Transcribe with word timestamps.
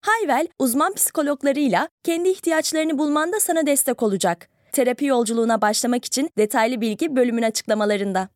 Hayvel, 0.00 0.48
uzman 0.58 0.94
psikologlarıyla 0.94 1.88
kendi 2.04 2.28
ihtiyaçlarını 2.28 2.98
bulmanda 2.98 3.40
sana 3.40 3.66
destek 3.66 4.02
olacak. 4.02 4.48
Terapi 4.72 5.04
yolculuğuna 5.04 5.60
başlamak 5.60 6.04
için 6.04 6.30
detaylı 6.38 6.80
bilgi 6.80 7.16
bölümün 7.16 7.42
açıklamalarında. 7.42 8.28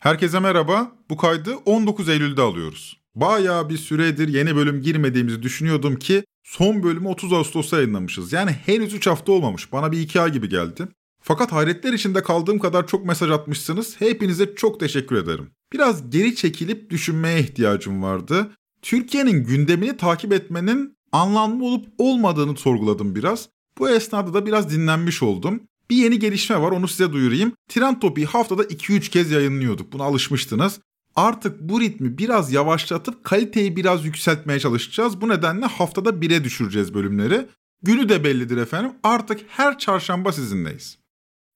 Herkese 0.00 0.40
merhaba. 0.40 0.92
Bu 1.10 1.16
kaydı 1.16 1.54
19 1.66 2.08
Eylül'de 2.08 2.42
alıyoruz. 2.42 3.00
Bayağı 3.14 3.68
bir 3.68 3.76
süredir 3.76 4.28
yeni 4.28 4.56
bölüm 4.56 4.82
girmediğimizi 4.82 5.42
düşünüyordum 5.42 5.96
ki 5.96 6.24
son 6.42 6.82
bölümü 6.82 7.08
30 7.08 7.32
Ağustos'ta 7.32 7.76
yayınlamışız. 7.76 8.32
Yani 8.32 8.50
henüz 8.50 8.94
3 8.94 9.06
hafta 9.06 9.32
olmamış. 9.32 9.72
Bana 9.72 9.92
bir 9.92 10.00
2 10.00 10.20
ay 10.20 10.32
gibi 10.32 10.48
geldi. 10.48 10.88
Fakat 11.20 11.52
hayretler 11.52 11.92
içinde 11.92 12.22
kaldığım 12.22 12.58
kadar 12.58 12.86
çok 12.86 13.06
mesaj 13.06 13.30
atmışsınız. 13.30 14.00
Hepinize 14.00 14.54
çok 14.54 14.80
teşekkür 14.80 15.16
ederim. 15.16 15.50
Biraz 15.74 16.10
geri 16.10 16.36
çekilip 16.36 16.90
düşünmeye 16.90 17.40
ihtiyacım 17.40 18.02
vardı. 18.02 18.50
Türkiye'nin 18.82 19.44
gündemini 19.44 19.96
takip 19.96 20.32
etmenin 20.32 20.96
anlamlı 21.12 21.64
olup 21.64 21.86
olmadığını 21.98 22.56
sorguladım 22.56 23.14
biraz. 23.14 23.48
Bu 23.78 23.90
esnada 23.90 24.34
da 24.34 24.46
biraz 24.46 24.70
dinlenmiş 24.70 25.22
oldum. 25.22 25.60
Bir 25.90 25.96
yeni 25.96 26.18
gelişme 26.18 26.60
var 26.60 26.70
onu 26.70 26.88
size 26.88 27.12
duyurayım. 27.12 27.52
Trend 27.68 27.96
Topi'yi 28.00 28.26
haftada 28.26 28.64
2-3 28.64 29.10
kez 29.10 29.30
yayınlıyorduk. 29.30 29.92
Buna 29.92 30.04
alışmıştınız. 30.04 30.80
Artık 31.16 31.60
bu 31.60 31.80
ritmi 31.80 32.18
biraz 32.18 32.52
yavaşlatıp 32.52 33.24
kaliteyi 33.24 33.76
biraz 33.76 34.04
yükseltmeye 34.04 34.60
çalışacağız. 34.60 35.20
Bu 35.20 35.28
nedenle 35.28 35.66
haftada 35.66 36.10
1'e 36.10 36.44
düşüreceğiz 36.44 36.94
bölümleri. 36.94 37.46
Günü 37.82 38.08
de 38.08 38.24
bellidir 38.24 38.56
efendim. 38.56 38.92
Artık 39.02 39.40
her 39.48 39.78
çarşamba 39.78 40.32
sizinleyiz. 40.32 40.98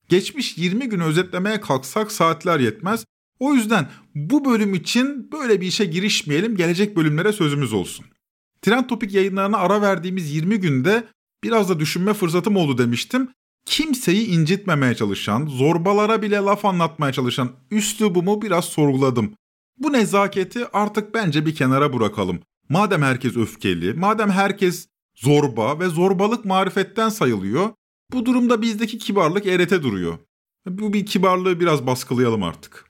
Geçmiş 0.09 0.59
20 0.59 0.89
günü 0.89 1.05
özetlemeye 1.05 1.61
kalksak 1.61 2.13
saatler 2.13 2.61
yetmez. 2.61 3.05
O 3.41 3.55
yüzden 3.55 3.89
bu 4.19 4.45
bölüm 4.45 4.75
için 4.75 5.33
böyle 5.33 5.61
bir 5.61 5.67
işe 5.67 5.85
girişmeyelim. 5.85 6.57
Gelecek 6.57 6.97
bölümlere 6.97 7.33
sözümüz 7.33 7.73
olsun. 7.73 8.07
Trend 8.63 8.85
Topik 8.85 9.15
yayınlarına 9.15 9.59
ara 9.59 9.83
verdiğimiz 9.83 10.35
20 10.35 10.61
günde 10.61 11.05
biraz 11.45 11.69
da 11.69 11.81
düşünme 11.81 12.15
fırsatım 12.15 12.57
oldu 12.57 12.79
demiştim. 12.79 13.29
Kimseyi 13.67 14.27
incitmemeye 14.27 14.95
çalışan, 14.95 15.47
zorbalara 15.47 16.23
bile 16.23 16.37
laf 16.37 16.65
anlatmaya 16.65 17.13
çalışan 17.13 17.51
üslubumu 17.71 18.43
biraz 18.43 18.65
sorguladım. 18.65 19.35
Bu 19.79 19.93
nezaketi 19.93 20.67
artık 20.73 21.15
bence 21.15 21.47
bir 21.47 21.55
kenara 21.55 21.93
bırakalım. 21.93 22.41
Madem 22.69 23.03
herkes 23.03 23.37
öfkeli, 23.37 23.93
madem 23.93 24.31
herkes 24.31 24.89
zorba 25.17 25.81
ve 25.81 25.89
zorbalık 25.89 26.45
marifetten 26.45 27.09
sayılıyor, 27.09 27.71
bu 28.13 28.27
durumda 28.27 28.63
bizdeki 28.63 28.99
kibarlık 28.99 29.47
erete 29.47 29.83
duruyor. 29.83 30.19
Bu 30.69 30.93
bir 30.93 31.07
kibarlığı 31.07 31.61
biraz 31.61 31.87
baskılayalım 31.87 32.43
artık. 32.43 32.88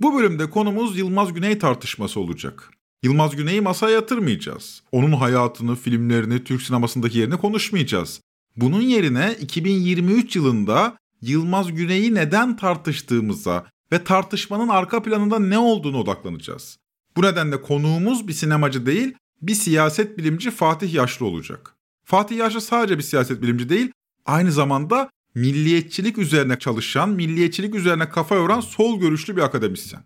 Bu 0.00 0.14
bölümde 0.14 0.50
konumuz 0.50 0.98
Yılmaz 0.98 1.34
Güney 1.34 1.58
tartışması 1.58 2.20
olacak. 2.20 2.70
Yılmaz 3.02 3.36
Güney'i 3.36 3.60
masaya 3.60 3.94
yatırmayacağız. 3.94 4.82
Onun 4.92 5.12
hayatını, 5.12 5.76
filmlerini, 5.76 6.44
Türk 6.44 6.62
sinemasındaki 6.62 7.18
yerini 7.18 7.36
konuşmayacağız. 7.36 8.20
Bunun 8.56 8.80
yerine 8.80 9.36
2023 9.40 10.36
yılında 10.36 10.96
Yılmaz 11.22 11.74
Güney'i 11.74 12.14
neden 12.14 12.56
tartıştığımıza 12.56 13.66
ve 13.92 14.04
tartışmanın 14.04 14.68
arka 14.68 15.02
planında 15.02 15.38
ne 15.38 15.58
olduğunu 15.58 15.98
odaklanacağız. 15.98 16.78
Bu 17.16 17.22
nedenle 17.22 17.62
konuğumuz 17.62 18.28
bir 18.28 18.32
sinemacı 18.32 18.86
değil, 18.86 19.14
bir 19.42 19.54
siyaset 19.54 20.18
bilimci 20.18 20.50
Fatih 20.50 20.94
Yaşlı 20.94 21.26
olacak. 21.26 21.74
Fatih 22.04 22.36
Yaşlı 22.36 22.60
sadece 22.60 22.98
bir 22.98 23.02
siyaset 23.02 23.42
bilimci 23.42 23.68
değil, 23.68 23.92
aynı 24.26 24.52
zamanda 24.52 25.10
milliyetçilik 25.38 26.18
üzerine 26.18 26.58
çalışan, 26.58 27.08
milliyetçilik 27.08 27.74
üzerine 27.74 28.08
kafa 28.08 28.34
yoran 28.34 28.60
sol 28.60 29.00
görüşlü 29.00 29.36
bir 29.36 29.42
akademisyen. 29.42 30.02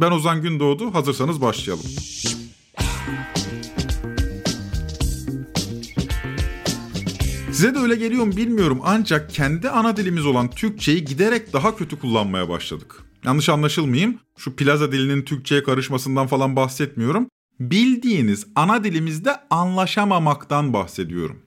Ben 0.00 0.10
Ozan 0.10 0.42
Gündoğdu, 0.42 0.94
hazırsanız 0.94 1.40
başlayalım. 1.40 1.84
Size 7.52 7.74
de 7.74 7.78
öyle 7.78 7.96
geliyor 7.96 8.24
mu 8.24 8.36
bilmiyorum 8.36 8.80
ancak 8.84 9.30
kendi 9.30 9.70
ana 9.70 9.96
dilimiz 9.96 10.26
olan 10.26 10.50
Türkçeyi 10.50 11.04
giderek 11.04 11.52
daha 11.52 11.76
kötü 11.76 11.98
kullanmaya 11.98 12.48
başladık. 12.48 13.02
Yanlış 13.24 13.48
anlaşılmayayım, 13.48 14.18
şu 14.36 14.56
plaza 14.56 14.92
dilinin 14.92 15.22
Türkçe'ye 15.22 15.62
karışmasından 15.62 16.26
falan 16.26 16.56
bahsetmiyorum. 16.56 17.28
Bildiğiniz 17.60 18.46
ana 18.54 18.84
dilimizde 18.84 19.36
anlaşamamaktan 19.50 20.72
bahsediyorum. 20.72 21.42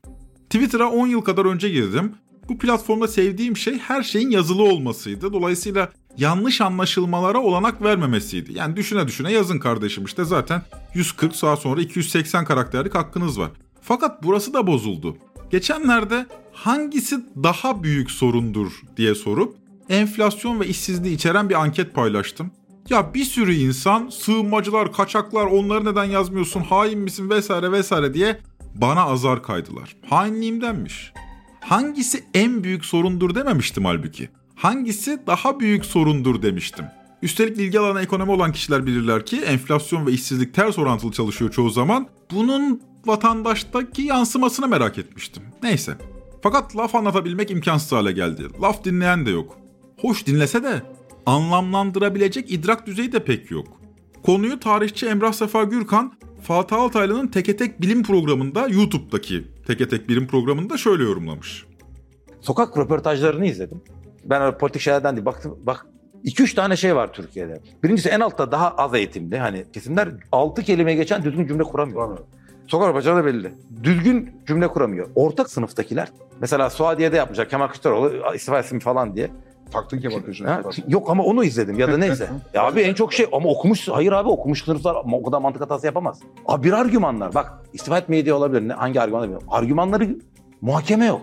Twitter'a 0.49 0.89
10 0.89 1.07
yıl 1.07 1.21
kadar 1.21 1.45
önce 1.45 1.69
girdim. 1.69 2.13
Bu 2.49 2.57
platformda 2.57 3.07
sevdiğim 3.07 3.57
şey 3.57 3.77
her 3.77 4.03
şeyin 4.03 4.29
yazılı 4.29 4.63
olmasıydı. 4.63 5.33
Dolayısıyla 5.33 5.89
yanlış 6.17 6.61
anlaşılmalara 6.61 7.41
olanak 7.41 7.81
vermemesiydi. 7.81 8.57
Yani 8.57 8.75
düşüne 8.75 9.07
düşüne 9.07 9.31
yazın 9.31 9.59
kardeşim 9.59 10.05
işte 10.05 10.23
zaten 10.23 10.61
140 10.93 11.35
saat 11.35 11.59
sonra 11.59 11.81
280 11.81 12.45
karakterlik 12.45 12.95
hakkınız 12.95 13.39
var. 13.39 13.51
Fakat 13.81 14.23
burası 14.23 14.53
da 14.53 14.67
bozuldu. 14.67 15.17
Geçenlerde 15.51 16.25
hangisi 16.53 17.19
daha 17.43 17.83
büyük 17.83 18.11
sorundur 18.11 18.71
diye 18.97 19.15
sorup 19.15 19.55
enflasyon 19.89 20.59
ve 20.59 20.67
işsizliği 20.67 21.15
içeren 21.15 21.49
bir 21.49 21.61
anket 21.61 21.93
paylaştım. 21.93 22.51
Ya 22.89 23.13
bir 23.13 23.23
sürü 23.23 23.53
insan 23.53 24.09
sığınmacılar, 24.09 24.93
kaçaklar 24.93 25.45
onları 25.45 25.85
neden 25.85 26.03
yazmıyorsun, 26.03 26.61
hain 26.61 26.99
misin 26.99 27.29
vesaire 27.29 27.71
vesaire 27.71 28.13
diye 28.13 28.39
bana 28.75 29.03
azar 29.03 29.43
kaydılar. 29.43 29.95
Hainliğimdenmiş. 30.09 31.13
Hangisi 31.63 32.23
en 32.33 32.63
büyük 32.63 32.85
sorundur 32.85 33.35
dememiştim 33.35 33.85
halbuki. 33.85 34.29
Hangisi 34.55 35.19
daha 35.27 35.59
büyük 35.59 35.85
sorundur 35.85 36.41
demiştim. 36.41 36.85
Üstelik 37.21 37.57
ilgi 37.57 37.79
alanı 37.79 38.01
ekonomi 38.01 38.31
olan 38.31 38.51
kişiler 38.51 38.85
bilirler 38.85 39.25
ki 39.25 39.41
enflasyon 39.41 40.07
ve 40.07 40.11
işsizlik 40.11 40.53
ters 40.53 40.79
orantılı 40.79 41.11
çalışıyor 41.11 41.51
çoğu 41.51 41.69
zaman. 41.69 42.07
Bunun 42.31 42.81
vatandaştaki 43.05 44.01
yansımasını 44.01 44.67
merak 44.67 44.97
etmiştim. 44.97 45.43
Neyse. 45.63 45.97
Fakat 46.41 46.75
laf 46.77 46.95
anlatabilmek 46.95 47.51
imkansız 47.51 47.91
hale 47.91 48.11
geldi. 48.11 48.43
Laf 48.61 48.83
dinleyen 48.83 49.25
de 49.25 49.31
yok. 49.31 49.57
Hoş 49.99 50.25
dinlese 50.25 50.63
de 50.63 50.81
anlamlandırabilecek 51.25 52.51
idrak 52.51 52.87
düzeyi 52.87 53.11
de 53.11 53.23
pek 53.23 53.51
yok. 53.51 53.67
Konuyu 54.23 54.59
tarihçi 54.59 55.05
Emrah 55.05 55.33
Sefa 55.33 55.63
Gürkan, 55.63 56.13
Fatih 56.41 56.77
Altaylı'nın 56.77 57.27
Teke 57.27 57.57
Tek 57.57 57.81
Bilim 57.81 58.03
programında, 58.03 58.67
YouTube'daki 58.67 59.52
Teke 59.67 59.87
Tek 59.87 60.09
Bilim 60.09 60.27
programında 60.27 60.77
şöyle 60.77 61.03
yorumlamış. 61.03 61.65
Sokak 62.41 62.77
röportajlarını 62.77 63.45
izledim. 63.45 63.81
Ben 64.25 64.57
politik 64.57 64.81
şeylerden 64.81 65.15
değil. 65.15 65.25
Baktım, 65.25 65.59
bak 65.63 65.85
2-3 66.25 66.55
tane 66.55 66.75
şey 66.75 66.95
var 66.95 67.13
Türkiye'de. 67.13 67.61
Birincisi 67.83 68.09
en 68.09 68.19
altta 68.19 68.51
daha 68.51 68.69
az 68.71 68.93
eğitimli. 68.93 69.37
Hani 69.37 69.65
kesimler 69.73 70.09
6 70.31 70.63
kelime 70.63 70.93
geçen 70.95 71.23
düzgün 71.23 71.47
cümle 71.47 71.63
kuramıyor. 71.63 72.17
Sokak 72.67 72.89
röportajları 72.89 73.17
da 73.17 73.25
belli. 73.25 73.53
Düzgün 73.83 74.31
cümle 74.47 74.67
kuramıyor. 74.67 75.09
Ortak 75.15 75.49
sınıftakiler 75.49 76.11
mesela 76.41 76.69
Suadiye'de 76.69 77.17
yapmayacak 77.17 77.49
Kemal 77.49 77.67
Kılıçdaroğlu 77.67 78.35
istifa 78.35 78.59
etsin 78.59 78.79
falan 78.79 79.15
diye. 79.15 79.31
Taktın 79.73 79.99
Kemal 79.99 80.19
Kılıçdaroğlu. 80.19 80.69
Yok 80.87 81.09
ama 81.09 81.23
onu 81.23 81.43
izledim 81.43 81.79
ya 81.79 81.91
da 81.91 81.97
neyse. 81.97 82.29
ya 82.53 82.63
abi 82.63 82.81
en 82.81 82.93
çok 82.93 83.13
şey 83.13 83.25
ama 83.31 83.49
okumuş 83.49 83.87
hayır 83.87 84.11
abi 84.11 84.29
okumuş 84.29 84.63
sınıflar 84.63 84.95
o 85.11 85.23
kadar 85.23 85.41
mantık 85.41 85.61
hatası 85.61 85.85
yapamaz. 85.85 86.19
Abi 86.45 86.63
bir 86.63 86.71
argümanlar 86.71 87.33
bak 87.33 87.53
istifa 87.73 87.97
etmeye 87.97 88.25
diye 88.25 88.33
olabilir. 88.33 88.67
Ne, 88.67 88.73
hangi 88.73 89.01
argümanlar 89.01 89.23
bilmiyorum. 89.23 89.47
Argümanları 89.51 90.17
muhakeme 90.61 91.05
yok. 91.05 91.21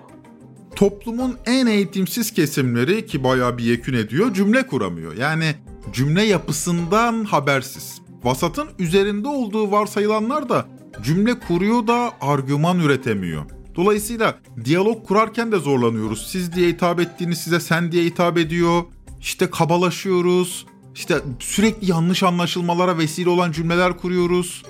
Toplumun 0.76 1.36
en 1.46 1.66
eğitimsiz 1.66 2.32
kesimleri 2.32 3.06
ki 3.06 3.24
bayağı 3.24 3.58
bir 3.58 3.64
yekün 3.64 3.94
ediyor 3.94 4.34
cümle 4.34 4.66
kuramıyor. 4.66 5.16
Yani 5.16 5.54
cümle 5.92 6.22
yapısından 6.22 7.24
habersiz. 7.24 8.00
Vasatın 8.24 8.68
üzerinde 8.78 9.28
olduğu 9.28 9.70
varsayılanlar 9.70 10.48
da 10.48 10.64
cümle 11.02 11.38
kuruyor 11.38 11.86
da 11.86 12.10
argüman 12.20 12.78
üretemiyor. 12.78 13.59
Dolayısıyla 13.74 14.38
diyalog 14.64 15.06
kurarken 15.06 15.52
de 15.52 15.58
zorlanıyoruz. 15.58 16.28
Siz 16.30 16.52
diye 16.54 16.68
hitap 16.68 17.00
ettiğiniz 17.00 17.38
size 17.38 17.60
sen 17.60 17.92
diye 17.92 18.04
hitap 18.04 18.38
ediyor. 18.38 18.82
İşte 19.20 19.50
kabalaşıyoruz. 19.50 20.66
İşte 20.94 21.20
sürekli 21.38 21.90
yanlış 21.90 22.22
anlaşılmalara 22.22 22.98
vesile 22.98 23.30
olan 23.30 23.52
cümleler 23.52 23.96
kuruyoruz. 23.96 24.62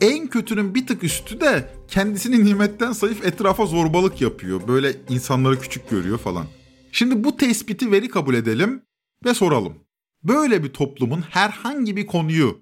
En 0.00 0.26
kötünün 0.26 0.74
bir 0.74 0.86
tık 0.86 1.04
üstü 1.04 1.40
de 1.40 1.74
kendisini 1.88 2.44
nimetten 2.44 2.92
sayıp 2.92 3.26
etrafa 3.26 3.66
zorbalık 3.66 4.20
yapıyor. 4.20 4.68
Böyle 4.68 4.96
insanları 5.08 5.60
küçük 5.60 5.90
görüyor 5.90 6.18
falan. 6.18 6.46
Şimdi 6.92 7.24
bu 7.24 7.36
tespiti 7.36 7.90
veri 7.90 8.08
kabul 8.08 8.34
edelim 8.34 8.82
ve 9.24 9.34
soralım. 9.34 9.74
Böyle 10.24 10.64
bir 10.64 10.68
toplumun 10.68 11.20
herhangi 11.20 11.96
bir 11.96 12.06
konuyu 12.06 12.60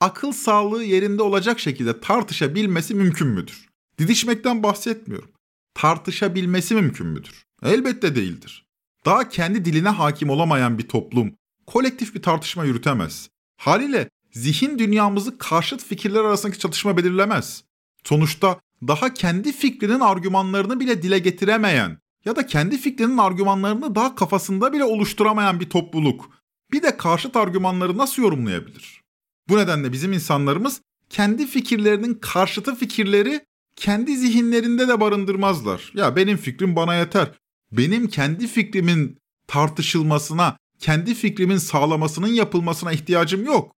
akıl 0.00 0.32
sağlığı 0.32 0.84
yerinde 0.84 1.22
olacak 1.22 1.60
şekilde 1.60 2.00
tartışabilmesi 2.00 2.94
mümkün 2.94 3.28
müdür? 3.28 3.68
Didişmekten 3.98 4.62
bahsetmiyorum. 4.62 5.33
Tartışabilmesi 5.74 6.74
mümkün 6.74 7.06
müdür? 7.06 7.44
Elbette 7.62 8.16
değildir. 8.16 8.66
Daha 9.04 9.28
kendi 9.28 9.64
diline 9.64 9.88
hakim 9.88 10.30
olamayan 10.30 10.78
bir 10.78 10.88
toplum 10.88 11.34
kolektif 11.66 12.14
bir 12.14 12.22
tartışma 12.22 12.64
yürütemez. 12.64 13.30
Haliyle 13.56 14.10
zihin 14.32 14.78
dünyamızı 14.78 15.38
karşıt 15.38 15.84
fikirler 15.84 16.24
arasındaki 16.24 16.58
çatışma 16.58 16.96
belirlemez. 16.96 17.64
Sonuçta 18.04 18.60
daha 18.88 19.14
kendi 19.14 19.52
fikrinin 19.52 20.00
argümanlarını 20.00 20.80
bile 20.80 21.02
dile 21.02 21.18
getiremeyen 21.18 21.98
ya 22.24 22.36
da 22.36 22.46
kendi 22.46 22.78
fikrinin 22.78 23.18
argümanlarını 23.18 23.94
daha 23.94 24.14
kafasında 24.14 24.72
bile 24.72 24.84
oluşturamayan 24.84 25.60
bir 25.60 25.70
topluluk 25.70 26.30
bir 26.72 26.82
de 26.82 26.96
karşıt 26.96 27.36
argümanları 27.36 27.98
nasıl 27.98 28.22
yorumlayabilir? 28.22 29.00
Bu 29.48 29.58
nedenle 29.58 29.92
bizim 29.92 30.12
insanlarımız 30.12 30.80
kendi 31.10 31.46
fikirlerinin 31.46 32.14
karşıtı 32.14 32.74
fikirleri 32.74 33.40
kendi 33.76 34.16
zihinlerinde 34.16 34.88
de 34.88 35.00
barındırmazlar. 35.00 35.92
Ya 35.94 36.16
benim 36.16 36.36
fikrim 36.36 36.76
bana 36.76 36.94
yeter. 36.94 37.32
Benim 37.72 38.08
kendi 38.08 38.46
fikrimin 38.46 39.18
tartışılmasına, 39.46 40.56
kendi 40.78 41.14
fikrimin 41.14 41.56
sağlamasının 41.56 42.28
yapılmasına 42.28 42.92
ihtiyacım 42.92 43.44
yok. 43.44 43.72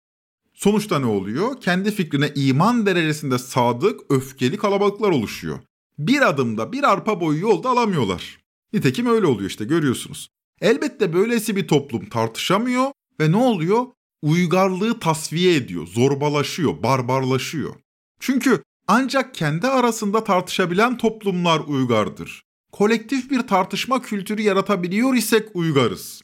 Sonuçta 0.53 1.00
ne 1.00 1.06
oluyor? 1.06 1.62
Kendi 1.62 1.92
fikrine 1.92 2.31
iman 2.36 2.86
derecesinde 2.86 3.38
sadık, 3.38 4.00
öfkeli 4.09 4.57
kalabalıklar 4.57 5.09
oluşuyor. 5.09 5.59
Bir 6.00 6.30
adımda 6.30 6.71
bir 6.71 6.83
arpa 6.83 7.21
boyu 7.21 7.39
yolda 7.39 7.69
alamıyorlar. 7.69 8.39
Nitekim 8.74 9.07
öyle 9.07 9.25
oluyor 9.25 9.50
işte 9.50 9.65
görüyorsunuz. 9.65 10.30
Elbette 10.62 11.13
böylesi 11.13 11.56
bir 11.56 11.68
toplum 11.68 12.09
tartışamıyor 12.09 12.92
ve 13.19 13.31
ne 13.31 13.38
oluyor? 13.38 13.86
Uygarlığı 14.21 15.00
tasfiye 15.00 15.56
ediyor, 15.56 15.88
zorbalaşıyor, 15.88 16.83
barbarlaşıyor. 16.83 17.75
Çünkü 18.19 18.63
ancak 18.87 19.35
kendi 19.35 19.67
arasında 19.67 20.23
tartışabilen 20.23 20.97
toplumlar 20.97 21.59
uygardır. 21.59 22.43
Kolektif 22.71 23.31
bir 23.31 23.41
tartışma 23.41 24.01
kültürü 24.01 24.41
yaratabiliyor 24.41 25.13
isek 25.13 25.49
uygarız. 25.53 26.21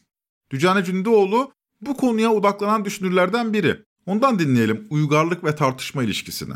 Dücane 0.51 0.83
Cündoğlu 0.83 1.51
bu 1.81 1.97
konuya 1.97 2.31
odaklanan 2.31 2.85
düşünürlerden 2.85 3.53
biri. 3.53 3.83
Ondan 4.05 4.39
dinleyelim 4.39 4.87
uygarlık 4.89 5.43
ve 5.43 5.55
tartışma 5.55 6.03
ilişkisini. 6.03 6.53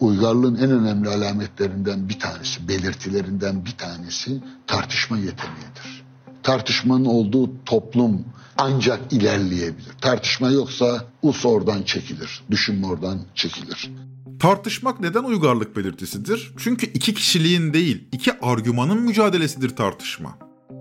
Uygarlığın 0.00 0.54
en 0.54 0.70
önemli 0.70 1.08
alametlerinden 1.08 2.08
bir 2.08 2.18
tanesi, 2.18 2.68
belirtilerinden 2.68 3.64
bir 3.64 3.76
tanesi 3.76 4.42
tartışma 4.66 5.16
yeteneğidir. 5.16 6.04
Tartışmanın 6.42 7.04
olduğu 7.04 7.64
toplum 7.64 8.24
ancak 8.58 9.12
ilerleyebilir. 9.12 9.92
Tartışma 10.00 10.50
yoksa 10.50 11.04
us 11.22 11.46
oradan 11.46 11.82
çekilir, 11.82 12.42
düşünme 12.50 12.86
oradan 12.86 13.20
çekilir. 13.34 13.90
Tartışmak 14.44 15.00
neden 15.00 15.24
uygarlık 15.24 15.76
belirtisidir? 15.76 16.52
Çünkü 16.58 16.86
iki 16.86 17.14
kişiliğin 17.14 17.72
değil, 17.72 18.08
iki 18.12 18.40
argümanın 18.40 19.02
mücadelesidir 19.02 19.76
tartışma. 19.76 20.38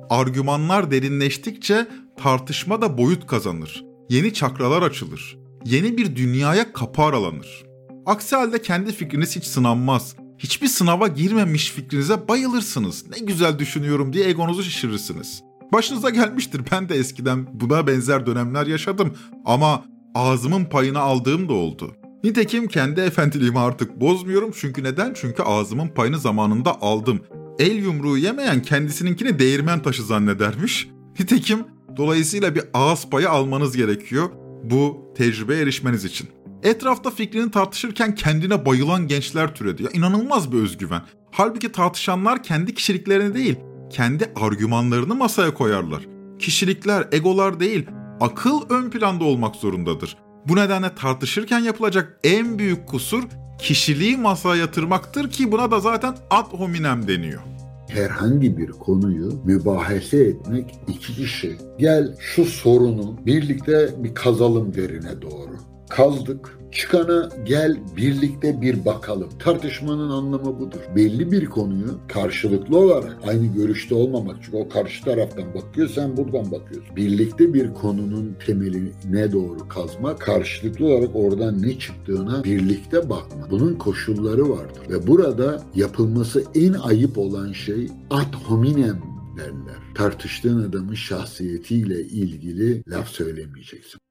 Argümanlar 0.09 0.91
derinleştikçe 0.91 1.87
tartışma 2.17 2.81
da 2.81 2.97
boyut 2.97 3.27
kazanır. 3.27 3.85
Yeni 4.09 4.33
çakralar 4.33 4.81
açılır. 4.81 5.37
Yeni 5.65 5.97
bir 5.97 6.15
dünyaya 6.15 6.73
kapı 6.73 7.01
aralanır. 7.01 7.63
Aksi 8.05 8.35
halde 8.35 8.61
kendi 8.61 8.91
fikriniz 8.91 9.35
hiç 9.35 9.45
sınanmaz. 9.45 10.15
Hiçbir 10.37 10.67
sınava 10.67 11.07
girmemiş 11.07 11.71
fikrinize 11.71 12.27
bayılırsınız. 12.27 13.05
Ne 13.09 13.25
güzel 13.25 13.59
düşünüyorum 13.59 14.13
diye 14.13 14.29
egonuzu 14.29 14.63
şişirirsiniz. 14.63 15.43
Başınıza 15.73 16.09
gelmiştir 16.09 16.61
ben 16.71 16.89
de 16.89 16.95
eskiden 16.95 17.47
buna 17.59 17.87
benzer 17.87 18.25
dönemler 18.25 18.67
yaşadım 18.67 19.13
ama 19.45 19.85
ağzımın 20.15 20.65
payını 20.65 20.99
aldığım 20.99 21.49
da 21.49 21.53
oldu. 21.53 21.95
Nitekim 22.23 22.67
kendi 22.67 23.01
efendiliğimi 23.01 23.59
artık 23.59 24.01
bozmuyorum 24.01 24.51
çünkü 24.55 24.83
neden? 24.83 25.13
Çünkü 25.13 25.43
ağzımın 25.43 25.87
payını 25.87 26.19
zamanında 26.19 26.81
aldım. 26.81 27.19
El 27.59 27.75
yumruğu 27.75 28.17
yemeyen 28.17 28.61
kendisininkini 28.61 29.39
değirmen 29.39 29.81
taşı 29.81 30.03
zannedermiş. 30.03 30.87
Nitekim 31.19 31.59
dolayısıyla 31.97 32.55
bir 32.55 32.63
ağız 32.73 33.09
payı 33.09 33.29
almanız 33.29 33.77
gerekiyor 33.77 34.29
bu 34.63 35.13
tecrübe 35.17 35.59
erişmeniz 35.59 36.05
için. 36.05 36.29
Etrafta 36.63 37.09
fikrini 37.11 37.51
tartışırken 37.51 38.15
kendine 38.15 38.65
bayılan 38.65 39.07
gençler 39.07 39.55
türedi. 39.55 39.83
Ya 39.83 39.89
inanılmaz 39.93 40.51
bir 40.51 40.57
özgüven. 40.57 41.01
Halbuki 41.31 41.71
tartışanlar 41.71 42.43
kendi 42.43 42.73
kişiliklerini 42.73 43.33
değil, 43.33 43.55
kendi 43.89 44.31
argümanlarını 44.35 45.15
masaya 45.15 45.53
koyarlar. 45.53 46.07
Kişilikler, 46.39 47.07
egolar 47.11 47.59
değil, 47.59 47.85
akıl 48.19 48.61
ön 48.69 48.89
planda 48.89 49.23
olmak 49.23 49.55
zorundadır. 49.55 50.17
Bu 50.47 50.55
nedenle 50.55 50.95
tartışırken 50.95 51.59
yapılacak 51.59 52.19
en 52.23 52.59
büyük 52.59 52.87
kusur 52.87 53.23
kişiliği 53.59 54.17
masaya 54.17 54.55
yatırmaktır 54.55 55.29
ki 55.31 55.51
buna 55.51 55.71
da 55.71 55.79
zaten 55.79 56.15
ad 56.29 56.53
hominem 56.59 57.07
deniyor. 57.07 57.41
Herhangi 57.89 58.57
bir 58.57 58.71
konuyu 58.71 59.41
mübahese 59.45 60.17
etmek 60.17 60.75
iki 60.87 61.15
kişi. 61.15 61.57
Gel 61.79 62.15
şu 62.19 62.45
sorunu 62.45 63.25
birlikte 63.25 63.89
bir 63.97 64.15
kazalım 64.15 64.73
derine 64.73 65.21
doğru. 65.21 65.55
Kazdık, 65.89 66.59
Çıkana 66.73 67.29
gel 67.45 67.77
birlikte 67.97 68.61
bir 68.61 68.85
bakalım. 68.85 69.29
Tartışmanın 69.39 70.09
anlamı 70.09 70.59
budur. 70.59 70.79
Belli 70.95 71.31
bir 71.31 71.45
konuyu 71.45 71.99
karşılıklı 72.07 72.77
olarak 72.77 73.17
aynı 73.27 73.53
görüşte 73.53 73.95
olmamak. 73.95 74.35
Çünkü 74.41 74.57
o 74.57 74.69
karşı 74.69 75.03
taraftan 75.03 75.53
bakıyor 75.53 75.89
sen 75.89 76.17
buradan 76.17 76.51
bakıyorsun. 76.51 76.95
Birlikte 76.95 77.53
bir 77.53 77.73
konunun 77.73 78.35
temeline 78.45 79.31
doğru 79.31 79.67
kazma 79.67 80.15
karşılıklı 80.15 80.85
olarak 80.85 81.15
oradan 81.15 81.61
ne 81.61 81.79
çıktığına 81.79 82.43
birlikte 82.43 83.09
bakma. 83.09 83.47
Bunun 83.51 83.75
koşulları 83.75 84.49
vardır. 84.49 84.89
Ve 84.89 85.07
burada 85.07 85.63
yapılması 85.75 86.43
en 86.55 86.73
ayıp 86.73 87.17
olan 87.17 87.51
şey 87.51 87.87
ad 88.09 88.33
hominem 88.47 89.01
derler. 89.37 89.95
Tartıştığın 89.95 90.69
adamın 90.69 90.93
şahsiyetiyle 90.93 92.01
ilgili 92.01 92.83
laf 92.87 93.07
söylemeyeceksin. 93.07 94.02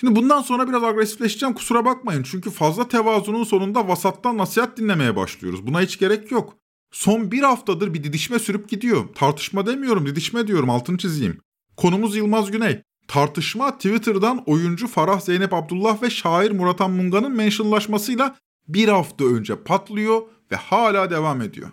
Şimdi 0.00 0.16
bundan 0.16 0.42
sonra 0.42 0.68
biraz 0.68 0.84
agresifleşeceğim 0.84 1.54
kusura 1.54 1.84
bakmayın. 1.84 2.22
Çünkü 2.22 2.50
fazla 2.50 2.88
tevazunun 2.88 3.44
sonunda 3.44 3.88
vasattan 3.88 4.38
nasihat 4.38 4.78
dinlemeye 4.78 5.16
başlıyoruz. 5.16 5.66
Buna 5.66 5.80
hiç 5.80 5.98
gerek 5.98 6.30
yok. 6.30 6.54
Son 6.92 7.30
bir 7.30 7.42
haftadır 7.42 7.94
bir 7.94 8.04
didişme 8.04 8.38
sürüp 8.38 8.68
gidiyor. 8.68 9.04
Tartışma 9.14 9.66
demiyorum 9.66 10.06
didişme 10.06 10.46
diyorum 10.46 10.70
altını 10.70 10.98
çizeyim. 10.98 11.40
Konumuz 11.76 12.16
Yılmaz 12.16 12.50
Güney. 12.50 12.82
Tartışma 13.08 13.74
Twitter'dan 13.74 14.42
oyuncu 14.46 14.86
Farah 14.86 15.20
Zeynep 15.20 15.54
Abdullah 15.54 16.02
ve 16.02 16.10
şair 16.10 16.50
Muratan 16.50 16.90
Munga'nın 16.90 17.32
mentionlaşmasıyla 17.32 18.36
bir 18.68 18.88
hafta 18.88 19.24
önce 19.24 19.56
patlıyor 19.62 20.22
ve 20.52 20.56
hala 20.56 21.10
devam 21.10 21.42
ediyor. 21.42 21.68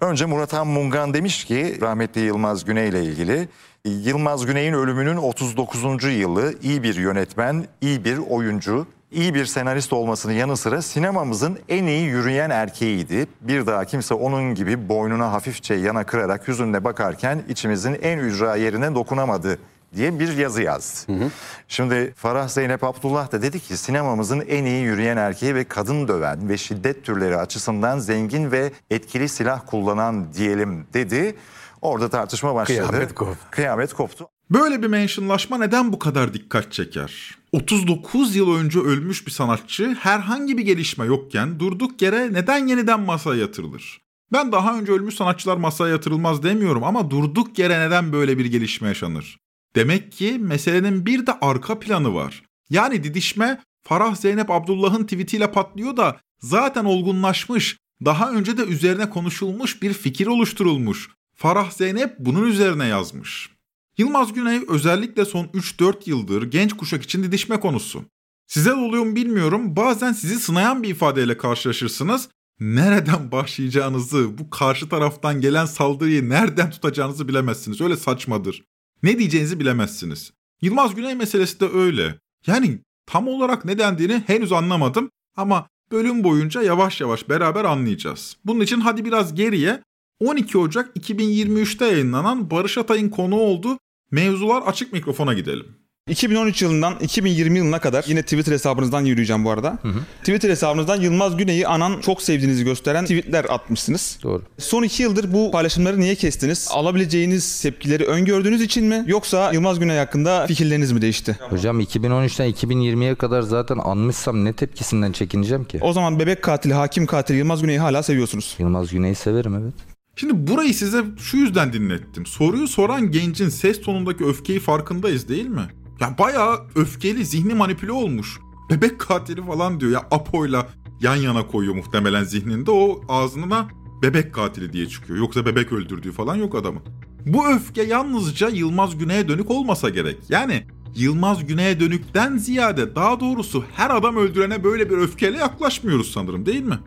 Önce 0.00 0.26
Murat 0.26 0.52
Mungan 0.66 1.14
demiş 1.14 1.44
ki 1.44 1.78
rahmetli 1.80 2.20
Yılmaz 2.20 2.64
Güney 2.64 2.88
ile 2.88 3.04
ilgili 3.04 3.48
Yılmaz 3.84 4.46
Güney'in 4.46 4.72
ölümünün 4.72 5.16
39. 5.16 6.04
yılı 6.04 6.54
iyi 6.62 6.82
bir 6.82 6.96
yönetmen, 6.96 7.66
iyi 7.80 8.04
bir 8.04 8.18
oyuncu, 8.18 8.86
iyi 9.10 9.34
bir 9.34 9.46
senarist 9.46 9.92
olmasının 9.92 10.32
yanı 10.32 10.56
sıra 10.56 10.82
sinemamızın 10.82 11.58
en 11.68 11.86
iyi 11.86 12.06
yürüyen 12.06 12.50
erkeğiydi. 12.50 13.26
Bir 13.40 13.66
daha 13.66 13.84
kimse 13.84 14.14
onun 14.14 14.54
gibi 14.54 14.88
boynuna 14.88 15.32
hafifçe 15.32 15.74
yana 15.74 16.04
kırarak 16.04 16.48
hüzünle 16.48 16.84
bakarken 16.84 17.42
içimizin 17.48 17.98
en 18.02 18.18
ücra 18.18 18.56
yerine 18.56 18.94
dokunamadı 18.94 19.58
diye 19.96 20.18
bir 20.18 20.36
yazı 20.36 20.62
yazdı. 20.62 21.12
Hı 21.12 21.24
hı. 21.24 21.30
Şimdi 21.68 22.12
Farah 22.16 22.48
Zeynep 22.48 22.84
Abdullah 22.84 23.32
da 23.32 23.42
dedi 23.42 23.60
ki 23.60 23.76
sinemamızın 23.76 24.40
en 24.40 24.64
iyi 24.64 24.82
yürüyen 24.82 25.16
erkeği 25.16 25.54
ve 25.54 25.64
kadın 25.64 26.08
döven 26.08 26.48
ve 26.48 26.58
şiddet 26.58 27.04
türleri 27.04 27.36
açısından 27.36 27.98
zengin 27.98 28.50
ve 28.50 28.72
etkili 28.90 29.28
silah 29.28 29.60
kullanan 29.66 30.32
diyelim 30.32 30.86
dedi. 30.94 31.36
Orada 31.82 32.08
tartışma 32.08 32.54
başladı. 32.54 32.88
Kıyamet 32.88 33.14
koptu. 33.14 33.38
Kıyamet 33.50 33.92
koptu. 33.92 34.28
Böyle 34.50 34.82
bir 34.82 34.86
mentionlaşma 34.86 35.58
neden 35.58 35.92
bu 35.92 35.98
kadar 35.98 36.34
dikkat 36.34 36.72
çeker? 36.72 37.38
39 37.52 38.36
yıl 38.36 38.56
önce 38.56 38.78
ölmüş 38.78 39.26
bir 39.26 39.30
sanatçı 39.30 39.96
herhangi 40.00 40.58
bir 40.58 40.62
gelişme 40.62 41.06
yokken 41.06 41.60
durduk 41.60 42.02
yere 42.02 42.32
neden 42.32 42.66
yeniden 42.66 43.00
masaya 43.00 43.40
yatırılır? 43.40 44.00
Ben 44.32 44.52
daha 44.52 44.78
önce 44.78 44.92
ölmüş 44.92 45.14
sanatçılar 45.14 45.56
masaya 45.56 45.90
yatırılmaz 45.90 46.42
demiyorum 46.42 46.84
ama 46.84 47.10
durduk 47.10 47.58
yere 47.58 47.80
neden 47.80 48.12
böyle 48.12 48.38
bir 48.38 48.46
gelişme 48.46 48.88
yaşanır? 48.88 49.38
Demek 49.76 50.12
ki 50.12 50.38
meselenin 50.40 51.06
bir 51.06 51.26
de 51.26 51.32
arka 51.40 51.78
planı 51.78 52.14
var. 52.14 52.42
Yani 52.70 53.04
didişme 53.04 53.60
Farah 53.82 54.16
Zeynep 54.16 54.50
Abdullah'ın 54.50 55.04
tweetiyle 55.04 55.52
patlıyor 55.52 55.96
da 55.96 56.20
zaten 56.40 56.84
olgunlaşmış, 56.84 57.78
daha 58.04 58.30
önce 58.30 58.58
de 58.58 58.62
üzerine 58.62 59.10
konuşulmuş 59.10 59.82
bir 59.82 59.92
fikir 59.92 60.26
oluşturulmuş. 60.26 61.08
Farah 61.34 61.70
Zeynep 61.70 62.18
bunun 62.18 62.46
üzerine 62.46 62.86
yazmış. 62.86 63.50
Yılmaz 63.98 64.32
Güney 64.32 64.60
özellikle 64.68 65.24
son 65.24 65.44
3-4 65.44 65.94
yıldır 66.06 66.42
genç 66.50 66.72
kuşak 66.72 67.02
için 67.02 67.22
didişme 67.22 67.60
konusu. 67.60 68.04
Size 68.46 68.70
de 68.70 68.74
oluyor 68.74 69.04
mu 69.04 69.16
bilmiyorum 69.16 69.76
bazen 69.76 70.12
sizi 70.12 70.40
sınayan 70.40 70.82
bir 70.82 70.88
ifadeyle 70.88 71.36
karşılaşırsınız. 71.36 72.28
Nereden 72.60 73.32
başlayacağınızı, 73.32 74.38
bu 74.38 74.50
karşı 74.50 74.88
taraftan 74.88 75.40
gelen 75.40 75.66
saldırıyı 75.66 76.28
nereden 76.28 76.70
tutacağınızı 76.70 77.28
bilemezsiniz. 77.28 77.80
Öyle 77.80 77.96
saçmadır. 77.96 78.64
Ne 79.02 79.18
diyeceğinizi 79.18 79.60
bilemezsiniz. 79.60 80.32
Yılmaz 80.62 80.94
Güney 80.94 81.14
meselesi 81.14 81.60
de 81.60 81.68
öyle. 81.68 82.18
Yani 82.46 82.78
tam 83.06 83.28
olarak 83.28 83.64
ne 83.64 83.78
dendiğini 83.78 84.22
henüz 84.26 84.52
anlamadım 84.52 85.10
ama 85.36 85.68
bölüm 85.92 86.24
boyunca 86.24 86.62
yavaş 86.62 87.00
yavaş 87.00 87.28
beraber 87.28 87.64
anlayacağız. 87.64 88.36
Bunun 88.44 88.60
için 88.60 88.80
hadi 88.80 89.04
biraz 89.04 89.34
geriye 89.34 89.82
12 90.20 90.58
Ocak 90.58 90.96
2023'te 90.96 91.86
yayınlanan 91.86 92.50
Barış 92.50 92.78
Atay'ın 92.78 93.08
konuğu 93.08 93.40
olduğu 93.40 93.78
Mevzular 94.10 94.62
Açık 94.62 94.92
Mikrofon'a 94.92 95.34
gidelim. 95.34 95.77
2013 96.08 96.62
yılından 96.62 96.94
2020 97.00 97.58
yılına 97.58 97.78
kadar 97.78 98.04
yine 98.08 98.22
Twitter 98.22 98.52
hesabınızdan 98.52 99.04
yürüyeceğim 99.04 99.44
bu 99.44 99.50
arada. 99.50 99.78
Twitter 100.20 100.50
hesabınızdan 100.50 101.00
Yılmaz 101.00 101.36
Güney'i 101.36 101.66
anan 101.66 102.00
çok 102.00 102.22
sevdiğinizi 102.22 102.64
gösteren 102.64 103.04
tweetler 103.04 103.44
atmışsınız. 103.44 104.18
Doğru. 104.22 104.42
Son 104.58 104.82
iki 104.82 105.02
yıldır 105.02 105.32
bu 105.32 105.50
paylaşımları 105.50 106.00
niye 106.00 106.14
kestiniz? 106.14 106.68
Alabileceğiniz 106.70 107.62
tepkileri 107.62 108.04
öngördüğünüz 108.04 108.62
için 108.62 108.84
mi? 108.84 109.04
Yoksa 109.06 109.52
Yılmaz 109.52 109.78
Güney 109.78 109.98
hakkında 109.98 110.46
fikirleriniz 110.46 110.92
mi 110.92 111.02
değişti? 111.02 111.36
Hocam 111.50 111.80
2013'ten 111.80 112.50
2020'ye 112.50 113.14
kadar 113.14 113.42
zaten 113.42 113.78
anmışsam 113.78 114.44
ne 114.44 114.52
tepkisinden 114.52 115.12
çekineceğim 115.12 115.64
ki? 115.64 115.78
O 115.82 115.92
zaman 115.92 116.18
bebek 116.18 116.42
katili, 116.42 116.74
hakim 116.74 117.06
katili 117.06 117.38
Yılmaz 117.38 117.62
Güney'i 117.62 117.78
hala 117.78 118.02
seviyorsunuz. 118.02 118.56
Yılmaz 118.58 118.90
Güney'i 118.90 119.14
severim 119.14 119.54
evet. 119.54 119.74
Şimdi 120.16 120.46
burayı 120.46 120.74
size 120.74 121.04
şu 121.18 121.36
yüzden 121.36 121.72
dinlettim. 121.72 122.26
Soruyu 122.26 122.68
soran 122.68 123.10
gencin 123.10 123.48
ses 123.48 123.82
tonundaki 123.82 124.24
öfkeyi 124.24 124.60
farkındayız 124.60 125.28
değil 125.28 125.46
mi? 125.46 125.62
Ya 126.00 126.18
bayağı 126.18 126.60
öfkeli, 126.74 127.24
zihni 127.24 127.54
manipüle 127.54 127.92
olmuş. 127.92 128.38
Bebek 128.70 128.98
katili 128.98 129.46
falan 129.46 129.80
diyor 129.80 129.92
ya 129.92 129.98
Apo'yla 130.10 130.68
yan 131.00 131.16
yana 131.16 131.46
koyuyor 131.46 131.74
muhtemelen 131.74 132.24
zihninde. 132.24 132.70
O 132.70 133.00
ağzına 133.08 133.68
bebek 134.02 134.34
katili 134.34 134.72
diye 134.72 134.88
çıkıyor. 134.88 135.18
Yoksa 135.18 135.46
bebek 135.46 135.72
öldürdüğü 135.72 136.12
falan 136.12 136.36
yok 136.36 136.54
adamın. 136.54 136.82
Bu 137.26 137.48
öfke 137.48 137.82
yalnızca 137.82 138.48
Yılmaz 138.48 138.98
Güney'e 138.98 139.28
dönük 139.28 139.50
olmasa 139.50 139.88
gerek. 139.88 140.16
Yani 140.28 140.66
Yılmaz 140.94 141.46
Güney'e 141.46 141.80
dönükten 141.80 142.36
ziyade 142.36 142.94
daha 142.94 143.20
doğrusu 143.20 143.64
her 143.72 143.90
adam 143.90 144.16
öldürene 144.16 144.64
böyle 144.64 144.90
bir 144.90 144.98
öfkeyle 144.98 145.38
yaklaşmıyoruz 145.38 146.12
sanırım 146.12 146.46
değil 146.46 146.62
mi? 146.62 146.78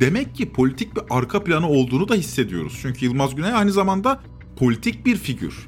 Demek 0.00 0.34
ki 0.34 0.52
politik 0.52 0.96
bir 0.96 1.02
arka 1.10 1.44
planı 1.44 1.68
olduğunu 1.68 2.08
da 2.08 2.14
hissediyoruz. 2.14 2.78
Çünkü 2.82 3.04
Yılmaz 3.04 3.34
Güney 3.34 3.52
aynı 3.52 3.72
zamanda 3.72 4.20
politik 4.56 5.06
bir 5.06 5.16
figür. 5.16 5.66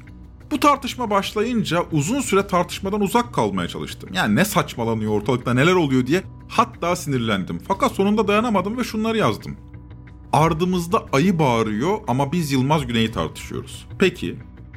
Bu 0.53 0.59
tartışma 0.59 1.09
başlayınca 1.09 1.85
uzun 1.91 2.21
süre 2.21 2.47
tartışmadan 2.47 3.01
uzak 3.01 3.33
kalmaya 3.33 3.67
çalıştım. 3.67 4.09
Yani 4.13 4.35
ne 4.35 4.45
saçmalanıyor 4.45 5.11
ortalıkta 5.11 5.53
neler 5.53 5.73
oluyor 5.73 6.07
diye 6.07 6.23
hatta 6.47 6.95
sinirlendim. 6.95 7.59
Fakat 7.67 7.91
sonunda 7.91 8.27
dayanamadım 8.27 8.77
ve 8.77 8.83
şunları 8.83 9.17
yazdım. 9.17 9.57
Ardımızda 10.33 11.05
ayı 11.13 11.39
bağırıyor 11.39 11.97
ama 12.07 12.31
biz 12.31 12.51
Yılmaz 12.51 12.87
Güney'i 12.87 13.11
tartışıyoruz. 13.11 13.87
Peki, 13.99 14.35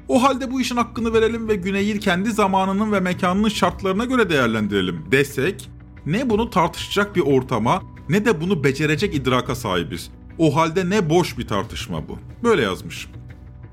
o 0.09 0.23
halde 0.23 0.51
bu 0.51 0.61
işin 0.61 0.77
hakkını 0.77 1.13
verelim 1.13 1.49
ve 1.49 1.55
Güney'i 1.55 2.01
kendi 2.01 2.31
zamanının 2.31 2.93
ve 2.93 3.01
mekanının 3.01 3.49
şartlarına 3.49 4.05
göre 4.05 4.31
değerlendirelim 4.31 5.05
desek, 5.13 5.71
ne 6.07 6.31
bunu 6.31 6.51
tartışacak 6.51 7.17
bir 7.17 7.21
ortama 7.21 7.83
ne 8.09 8.25
de 8.25 8.41
bunu 8.41 8.65
becerecek 8.65 9.15
idraka 9.15 9.55
sahibiz. 9.55 10.11
O 10.39 10.57
halde 10.57 10.91
ne 10.91 11.11
boş 11.11 11.39
bir 11.39 11.47
tartışma 11.47 12.09
bu. 12.09 12.19
Böyle 12.45 12.63
yazmış. 12.63 13.09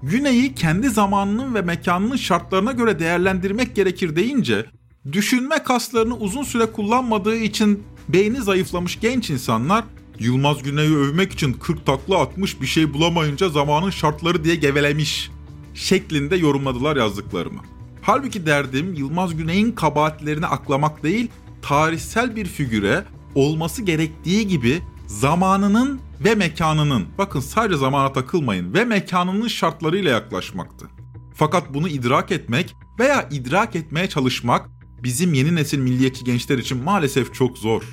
Güney'i 0.03 0.55
kendi 0.55 0.89
zamanının 0.89 1.55
ve 1.55 1.61
mekanının 1.61 2.15
şartlarına 2.15 2.71
göre 2.71 2.99
değerlendirmek 2.99 3.75
gerekir 3.75 4.15
deyince, 4.15 4.65
düşünme 5.11 5.63
kaslarını 5.63 6.17
uzun 6.17 6.43
süre 6.43 6.65
kullanmadığı 6.65 7.35
için 7.35 7.83
beyni 8.09 8.41
zayıflamış 8.41 8.99
genç 8.99 9.29
insanlar 9.29 9.83
Yılmaz 10.19 10.63
Güney'i 10.63 10.95
övmek 10.95 11.31
için 11.31 11.53
40 11.53 11.85
takla 11.85 12.21
atmış 12.21 12.61
bir 12.61 12.65
şey 12.65 12.93
bulamayınca 12.93 13.49
zamanın 13.49 13.89
şartları 13.89 14.43
diye 14.43 14.55
gevelemiş 14.55 15.31
şeklinde 15.73 16.35
yorumladılar 16.35 16.95
yazdıklarımı. 16.95 17.61
Halbuki 18.01 18.45
derdim 18.45 18.93
Yılmaz 18.93 19.37
Güney'in 19.37 19.71
kabahatlerini 19.71 20.45
aklamak 20.47 21.03
değil, 21.03 21.27
tarihsel 21.61 22.35
bir 22.35 22.45
figüre 22.45 23.03
olması 23.35 23.81
gerektiği 23.81 24.47
gibi 24.47 24.81
zamanının 25.19 25.99
ve 26.25 26.35
mekanının, 26.35 27.05
bakın 27.17 27.39
sadece 27.39 27.77
zamana 27.77 28.13
takılmayın, 28.13 28.73
ve 28.73 28.85
mekanının 28.85 29.47
şartlarıyla 29.47 30.11
yaklaşmaktı. 30.11 30.87
Fakat 31.35 31.73
bunu 31.73 31.87
idrak 31.87 32.31
etmek 32.31 32.75
veya 32.99 33.29
idrak 33.31 33.75
etmeye 33.75 34.09
çalışmak 34.09 34.69
bizim 35.03 35.33
yeni 35.33 35.55
nesil 35.55 35.77
milliyetçi 35.79 36.23
gençler 36.23 36.57
için 36.57 36.83
maalesef 36.83 37.33
çok 37.33 37.57
zor. 37.57 37.83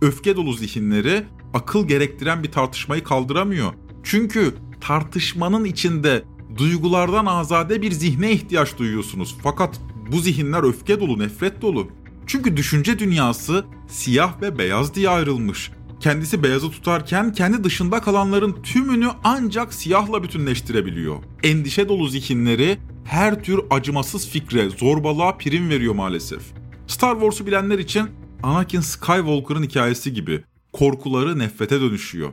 Öfke 0.00 0.36
dolu 0.36 0.52
zihinleri 0.52 1.24
akıl 1.54 1.88
gerektiren 1.88 2.42
bir 2.42 2.52
tartışmayı 2.52 3.04
kaldıramıyor. 3.04 3.72
Çünkü 4.02 4.54
tartışmanın 4.80 5.64
içinde 5.64 6.24
duygulardan 6.56 7.26
azade 7.26 7.82
bir 7.82 7.92
zihne 7.92 8.32
ihtiyaç 8.32 8.78
duyuyorsunuz. 8.78 9.36
Fakat 9.42 9.80
bu 10.12 10.18
zihinler 10.20 10.62
öfke 10.62 11.00
dolu, 11.00 11.18
nefret 11.18 11.62
dolu. 11.62 11.88
Çünkü 12.26 12.56
düşünce 12.56 12.98
dünyası 12.98 13.64
siyah 13.88 14.42
ve 14.42 14.58
beyaz 14.58 14.94
diye 14.94 15.08
ayrılmış. 15.08 15.70
Kendisi 16.02 16.42
beyazı 16.42 16.70
tutarken 16.70 17.32
kendi 17.32 17.64
dışında 17.64 18.00
kalanların 18.00 18.62
tümünü 18.62 19.08
ancak 19.24 19.74
siyahla 19.74 20.22
bütünleştirebiliyor. 20.22 21.22
Endişe 21.42 21.88
dolu 21.88 22.08
zihinleri 22.08 22.78
her 23.04 23.44
tür 23.44 23.60
acımasız 23.70 24.28
fikre, 24.28 24.70
zorbalığa 24.70 25.38
prim 25.38 25.70
veriyor 25.70 25.94
maalesef. 25.94 26.42
Star 26.86 27.12
Wars'u 27.14 27.46
bilenler 27.46 27.78
için 27.78 28.10
Anakin 28.42 28.80
Skywalker'ın 28.80 29.62
hikayesi 29.62 30.12
gibi 30.12 30.44
korkuları 30.72 31.38
nefrete 31.38 31.80
dönüşüyor. 31.80 32.32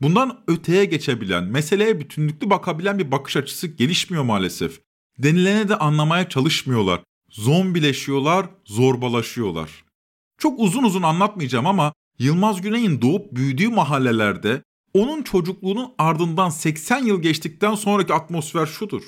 Bundan 0.00 0.40
öteye 0.48 0.84
geçebilen, 0.84 1.44
meseleye 1.44 2.00
bütünlüklü 2.00 2.50
bakabilen 2.50 2.98
bir 2.98 3.10
bakış 3.10 3.36
açısı 3.36 3.66
gelişmiyor 3.66 4.24
maalesef. 4.24 4.80
Denilene 5.18 5.68
de 5.68 5.76
anlamaya 5.76 6.28
çalışmıyorlar. 6.28 7.00
Zombileşiyorlar, 7.30 8.46
zorbalaşıyorlar. 8.64 9.84
Çok 10.38 10.60
uzun 10.60 10.82
uzun 10.82 11.02
anlatmayacağım 11.02 11.66
ama 11.66 11.92
Yılmaz 12.20 12.60
Güney'in 12.60 13.02
doğup 13.02 13.32
büyüdüğü 13.32 13.68
mahallelerde 13.68 14.62
onun 14.94 15.22
çocukluğunun 15.22 15.92
ardından 15.98 16.48
80 16.48 17.04
yıl 17.04 17.22
geçtikten 17.22 17.74
sonraki 17.74 18.14
atmosfer 18.14 18.66
şudur. 18.66 19.02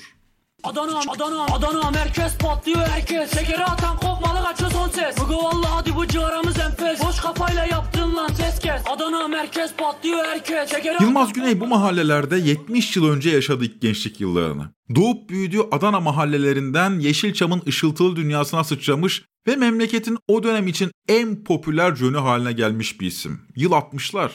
Adana, 0.63 0.99
Adana, 1.07 1.45
Adana 1.45 1.91
merkez 1.91 2.37
patlıyor 2.37 2.77
herkes. 2.77 3.39
Şekeri 3.39 3.65
atan 3.65 3.97
kopmalı 3.97 4.43
kaçıyor 4.43 4.71
son 4.71 4.89
ses. 4.89 5.17
Bugü 5.19 5.35
vallahi 5.35 5.71
hadi 5.71 5.95
bu 5.95 6.07
ciğaramız 6.07 6.59
enfes. 6.59 7.03
Boş 7.07 7.19
kafayla 7.19 7.65
yaptın 7.65 8.15
lan 8.15 8.27
ses 8.27 8.59
kes. 8.59 8.81
Adana 8.89 9.27
merkez 9.27 9.73
patlıyor 9.73 10.25
herkes. 10.25 10.71
Şekeri 10.71 11.03
Yılmaz 11.03 11.33
Güney 11.33 11.59
bu 11.59 11.67
mahallelerde 11.67 12.37
70 12.37 12.95
yıl 12.95 13.09
önce 13.09 13.29
yaşadı 13.29 13.65
ilk 13.65 13.81
gençlik 13.81 14.21
yıllarını. 14.21 14.69
Doğup 14.95 15.29
büyüdüğü 15.29 15.61
Adana 15.71 15.99
mahallelerinden 15.99 16.99
Yeşilçam'ın 16.99 17.61
ışıltılı 17.67 18.15
dünyasına 18.15 18.63
sıçramış 18.63 19.23
ve 19.47 19.55
memleketin 19.55 20.17
o 20.27 20.43
dönem 20.43 20.67
için 20.67 20.91
en 21.07 21.43
popüler 21.43 21.95
jönü 21.95 22.17
haline 22.17 22.51
gelmiş 22.51 23.01
bir 23.01 23.07
isim. 23.07 23.41
Yıl 23.55 23.71
60'lar. 23.71 24.31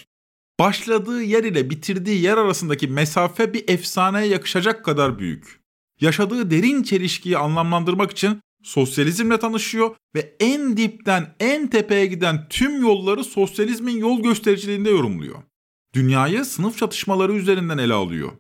Başladığı 0.61 1.23
yer 1.23 1.45
ile 1.45 1.71
bitirdiği 1.71 2.23
yer 2.23 2.37
arasındaki 2.37 2.89
mesafe 2.89 3.53
bir 3.53 3.69
efsaneye 3.69 4.27
yakışacak 4.27 4.85
kadar 4.85 5.19
büyük. 5.19 5.61
Yaşadığı 6.01 6.51
derin 6.51 6.83
çelişkiyi 6.83 7.39
anlamlandırmak 7.39 8.11
için 8.11 8.41
sosyalizmle 8.63 9.39
tanışıyor 9.39 9.97
ve 10.15 10.37
en 10.41 10.77
dipten 10.77 11.35
en 11.41 11.67
tepeye 11.67 12.07
giden 12.07 12.49
tüm 12.49 12.83
yolları 12.83 13.25
sosyalizmin 13.25 13.99
yol 13.99 14.23
göstericiliğinde 14.23 14.91
yorumluyor. 14.91 15.43
Dünyayı 15.95 16.45
sınıf 16.45 16.79
çatışmaları 16.79 17.33
üzerinden 17.33 17.79
ele 17.79 17.95
alıyor. 17.95 18.33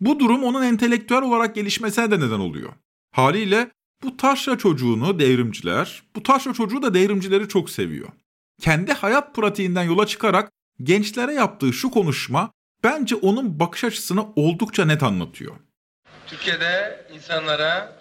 Bu 0.00 0.20
durum 0.20 0.44
onun 0.44 0.62
entelektüel 0.62 1.22
olarak 1.22 1.54
gelişmesine 1.54 2.10
de 2.10 2.20
neden 2.20 2.40
oluyor. 2.40 2.72
Haliyle 3.10 3.70
bu 4.02 4.16
taşra 4.16 4.58
çocuğunu 4.58 5.18
devrimciler, 5.18 6.02
bu 6.16 6.22
taşra 6.22 6.52
çocuğu 6.52 6.82
da 6.82 6.94
devrimcileri 6.94 7.48
çok 7.48 7.70
seviyor. 7.70 8.08
Kendi 8.60 8.92
hayat 8.92 9.34
pratiğinden 9.34 9.82
yola 9.82 10.06
çıkarak 10.06 10.52
gençlere 10.82 11.32
yaptığı 11.34 11.72
şu 11.72 11.90
konuşma 11.90 12.50
bence 12.84 13.14
onun 13.14 13.60
bakış 13.60 13.84
açısını 13.84 14.26
oldukça 14.36 14.84
net 14.84 15.02
anlatıyor. 15.02 15.56
Türkiye'de 16.26 17.06
insanlara, 17.14 17.96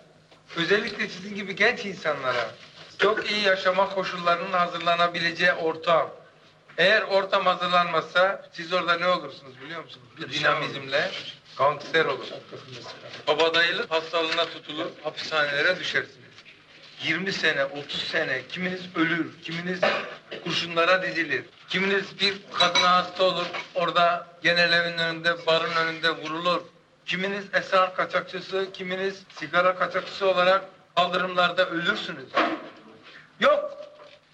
özellikle 0.56 1.10
sizin 1.10 1.36
gibi 1.36 1.56
genç 1.56 1.86
insanlara 1.86 2.52
çok 2.98 3.32
iyi 3.32 3.42
yaşama 3.42 3.90
koşullarının 3.90 4.52
hazırlanabileceği 4.52 5.54
ortam. 5.54 6.10
Eğer 6.78 7.02
ortam 7.02 7.46
hazırlanmazsa 7.46 8.50
siz 8.54 8.74
orada 8.74 8.98
ne 8.98 9.08
olursunuz 9.08 9.54
biliyor 9.66 9.84
musunuz? 9.84 10.08
Bir 10.18 10.32
dinamizmle 10.40 11.12
gangster 11.58 12.06
olur. 12.06 12.28
Babadayılık 13.28 13.92
hastalığına 13.92 14.46
tutulur, 14.46 14.88
hapishanelere 15.04 15.80
düşersiniz. 15.80 16.22
20 17.04 17.34
sene, 17.34 17.66
30 17.66 18.02
sene 18.02 18.42
kiminiz 18.50 18.82
ölür, 18.96 19.42
kiminiz 19.44 19.80
kurşunlara 20.44 21.04
dizilir. 21.04 21.44
Kiminiz 21.68 22.20
bir 22.20 22.42
kadına 22.54 22.92
hasta 22.92 23.24
olur, 23.24 23.46
orada 23.76 24.28
genel 24.44 24.74
evin 24.74 24.98
önünde, 24.98 25.46
barın 25.48 25.76
önünde 25.76 26.10
vurulur. 26.10 26.62
Kiminiz 27.06 27.44
esrar 27.54 27.96
kaçakçısı, 27.96 28.70
kiminiz 28.74 29.24
sigara 29.36 29.76
kaçakçısı 29.76 30.28
olarak 30.28 30.66
kaldırımlarda 30.96 31.70
ölürsünüz. 31.70 32.30
Yok, 33.40 33.78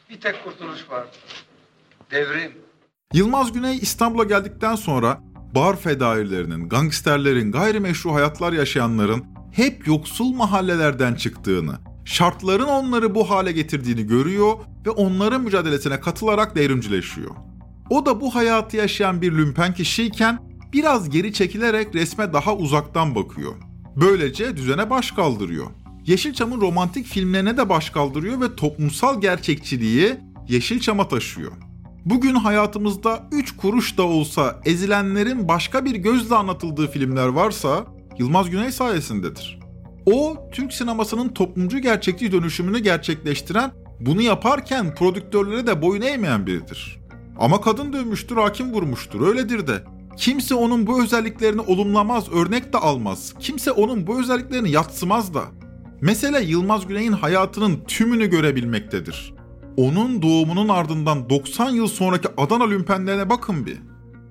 bir 0.10 0.22
tek 0.22 0.44
kurtuluş 0.44 0.90
var. 0.90 1.06
Devrim. 2.12 2.58
Yılmaz 3.14 3.52
Güney 3.52 3.78
İstanbul'a 3.78 4.24
geldikten 4.24 4.76
sonra 4.76 5.20
bar 5.56 5.80
fedailerinin, 5.80 6.70
gangsterlerin, 6.70 7.52
gayrimeşru 7.52 8.14
hayatlar 8.14 8.54
yaşayanların 8.54 9.26
hep 9.52 9.88
yoksul 9.88 10.34
mahallelerden 10.34 11.16
çıktığını, 11.16 11.76
şartların 12.06 12.68
onları 12.68 13.16
bu 13.16 13.30
hale 13.30 13.52
getirdiğini 13.52 14.08
görüyor 14.08 14.54
ve 14.86 14.90
onların 14.90 15.42
mücadelesine 15.42 16.00
katılarak 16.00 16.56
devrimcileşiyor. 16.56 17.32
O 17.90 18.06
da 18.06 18.22
bu 18.22 18.36
hayatı 18.36 18.78
yaşayan 18.78 19.22
bir 19.22 19.32
lümpen 19.32 19.74
kişiyken 19.74 20.40
biraz 20.74 21.10
geri 21.10 21.34
çekilerek 21.34 21.96
resme 21.96 22.34
daha 22.34 22.56
uzaktan 22.56 23.16
bakıyor. 23.16 23.54
Böylece 23.96 24.58
düzene 24.58 24.90
baş 24.90 25.12
kaldırıyor. 25.12 25.68
Yeşilçam'ın 26.06 26.62
romantik 26.62 27.06
filmlerine 27.06 27.58
de 27.58 27.70
baş 27.70 27.90
kaldırıyor 27.90 28.42
ve 28.42 28.56
toplumsal 28.56 29.22
gerçekçiliği 29.22 30.16
Yeşilçam'a 30.48 31.08
taşıyor. 31.08 31.52
Bugün 32.10 32.36
hayatımızda 32.36 33.24
3 33.32 33.58
kuruş 33.58 33.98
da 33.98 34.04
olsa 34.04 34.60
ezilenlerin 34.66 35.48
başka 35.48 35.86
bir 35.86 35.96
gözle 35.96 36.36
anlatıldığı 36.36 36.88
filmler 36.88 37.28
varsa 37.28 37.86
Yılmaz 38.18 38.50
Güney 38.50 38.72
sayesindedir. 38.72 39.60
O, 40.06 40.50
Türk 40.52 40.74
sinemasının 40.74 41.30
toplumcu 41.30 41.80
gerçekçi 41.80 42.32
dönüşümünü 42.32 42.80
gerçekleştiren, 42.80 43.72
bunu 44.00 44.22
yaparken 44.22 44.96
prodüktörlere 44.96 45.68
de 45.68 45.82
boyun 45.82 46.02
eğmeyen 46.02 46.48
biridir. 46.48 47.00
Ama 47.40 47.62
kadın 47.62 47.94
dövmüştür, 47.94 48.38
hakim 48.38 48.74
vurmuştur, 48.74 49.28
öyledir 49.28 49.68
de. 49.68 49.84
Kimse 50.18 50.56
onun 50.56 50.88
bu 50.88 51.04
özelliklerini 51.04 51.62
olumlamaz, 51.62 52.30
örnek 52.32 52.74
de 52.74 52.78
almaz. 52.78 53.34
Kimse 53.40 53.72
onun 53.72 54.08
bu 54.08 54.20
özelliklerini 54.20 54.72
yatsımaz 54.72 55.34
da. 55.34 55.44
Mesele 56.02 56.44
Yılmaz 56.44 56.88
Güney'in 56.88 57.12
hayatının 57.12 57.80
tümünü 57.88 58.28
görebilmektedir. 58.30 59.37
Onun 59.78 60.22
doğumunun 60.22 60.70
ardından 60.70 61.30
90 61.30 61.70
yıl 61.70 61.88
sonraki 61.88 62.28
Adana 62.38 62.68
lümpenlerine 62.68 63.30
bakın 63.30 63.66
bir. 63.66 63.78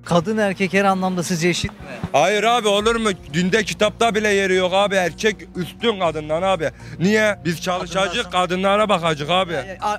Kadın 0.04 0.36
erkek 0.38 0.72
her 0.72 0.84
anlamda 0.84 1.22
sizce 1.22 1.48
eşit 1.48 1.70
mi? 1.70 1.76
Hayır 2.12 2.42
abi 2.44 2.68
olur 2.68 2.96
mu? 2.96 3.08
Dinde 3.34 3.64
kitapta 3.64 4.14
bile 4.14 4.28
yeri 4.28 4.54
yok 4.54 4.72
abi. 4.74 4.94
Erkek 4.94 5.36
üstün 5.56 6.00
kadından 6.00 6.42
abi. 6.42 6.70
Niye? 6.98 7.38
Biz 7.44 7.60
çalışacak 7.60 8.32
kadınlara 8.32 8.88
bakacak 8.88 9.30
abi. 9.30 9.52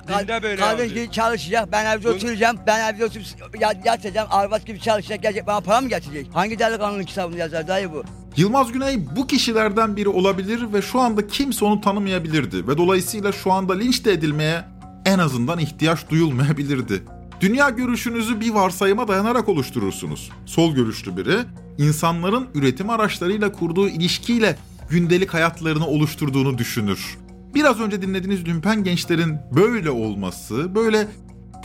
Dinde 0.08 0.42
böyle 0.42 0.56
Kadın 0.62 0.88
gibi 0.88 1.10
çalışacak, 1.10 1.68
ben 1.72 1.86
evde 1.98 2.08
oturacağım, 2.10 2.56
ben 2.66 2.94
evde 2.94 3.04
oturup 3.04 3.26
ya- 3.60 3.80
yatacağım, 3.84 4.28
arvat 4.30 4.66
gibi 4.66 4.80
çalışacak, 4.80 5.22
gelecek 5.22 5.46
bana 5.46 5.60
para 5.60 5.80
mı 5.80 5.88
getirecek? 5.88 6.26
Hangi 6.34 6.58
delikanlının 6.58 7.04
kitabını 7.04 7.38
yazar 7.38 7.68
dayı 7.68 7.92
bu? 7.92 8.02
Yılmaz 8.36 8.72
Güney 8.72 9.16
bu 9.16 9.26
kişilerden 9.26 9.96
biri 9.96 10.08
olabilir 10.08 10.72
ve 10.72 10.82
şu 10.82 11.00
anda 11.00 11.26
kimse 11.26 11.64
onu 11.64 11.80
tanımayabilirdi 11.80 12.68
ve 12.68 12.78
dolayısıyla 12.78 13.32
şu 13.32 13.52
anda 13.52 13.72
linç 13.74 14.04
de 14.04 14.12
edilmeye 14.12 14.64
en 15.08 15.18
azından 15.18 15.58
ihtiyaç 15.58 16.10
duyulmayabilirdi. 16.10 17.02
Dünya 17.40 17.70
görüşünüzü 17.70 18.40
bir 18.40 18.50
varsayıma 18.50 19.08
dayanarak 19.08 19.48
oluşturursunuz. 19.48 20.30
Sol 20.46 20.74
görüşlü 20.74 21.16
biri, 21.16 21.38
insanların 21.78 22.46
üretim 22.54 22.90
araçlarıyla 22.90 23.52
kurduğu 23.52 23.88
ilişkiyle 23.88 24.56
gündelik 24.90 25.34
hayatlarını 25.34 25.86
oluşturduğunu 25.86 26.58
düşünür. 26.58 27.18
Biraz 27.54 27.80
önce 27.80 28.02
dinlediğiniz 28.02 28.46
lümpen 28.46 28.84
gençlerin 28.84 29.36
böyle 29.56 29.90
olması, 29.90 30.74
böyle 30.74 31.08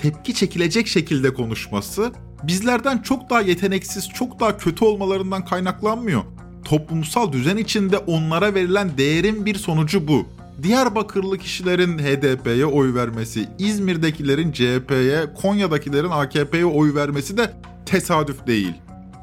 tepki 0.01 0.33
çekilecek 0.33 0.87
şekilde 0.87 1.33
konuşması 1.33 2.11
bizlerden 2.43 2.97
çok 2.97 3.29
daha 3.29 3.41
yeteneksiz, 3.41 4.09
çok 4.09 4.39
daha 4.39 4.57
kötü 4.57 4.85
olmalarından 4.85 5.45
kaynaklanmıyor. 5.45 6.23
Toplumsal 6.65 7.31
düzen 7.31 7.57
içinde 7.57 7.97
onlara 7.97 8.53
verilen 8.53 8.97
değerin 8.97 9.45
bir 9.45 9.55
sonucu 9.55 10.07
bu. 10.07 10.27
Diyarbakırlı 10.61 11.37
kişilerin 11.37 11.99
HDP'ye 11.99 12.65
oy 12.65 12.93
vermesi, 12.93 13.49
İzmir'dekilerin 13.59 14.51
CHP'ye, 14.51 15.33
Konya'dakilerin 15.41 16.09
AKP'ye 16.09 16.65
oy 16.65 16.95
vermesi 16.95 17.37
de 17.37 17.53
tesadüf 17.85 18.47
değil. 18.47 18.73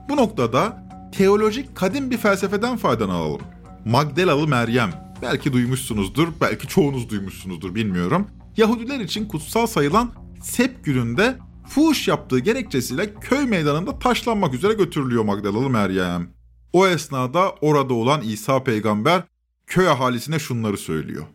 Bu 0.09 0.17
noktada 0.17 0.87
teolojik 1.13 1.77
kadim 1.77 2.11
bir 2.11 2.17
felsefeden 2.17 2.77
faydalanalım. 2.77 3.41
Magdalalı 3.85 4.49
Meryem, 4.49 4.91
belki 5.23 5.53
duymuşsunuzdur, 5.53 6.29
belki 6.41 6.69
çoğunuz 6.69 7.11
duymuşsunuzdur 7.11 7.75
bilmiyorum. 7.75 8.27
Yahudiler 8.57 9.01
için 9.01 9.29
kutsal 9.29 9.67
sayılan 9.67 10.11
Sep 10.43 10.85
gününde 10.85 11.39
fuhuş 11.69 12.09
yaptığı 12.09 12.39
gerekçesiyle 12.39 13.15
köy 13.15 13.45
meydanında 13.45 13.99
taşlanmak 13.99 14.55
üzere 14.55 14.73
götürülüyor 14.73 15.25
Magdalalı 15.25 15.71
Meryem. 15.71 16.29
O 16.73 16.87
esnada 16.87 17.51
orada 17.61 17.95
olan 17.95 18.21
İsa 18.21 18.65
peygamber 18.65 19.23
köy 19.71 19.89
ahalisine 19.89 20.39
şunları 20.39 20.77
söylüyor. 20.77 21.27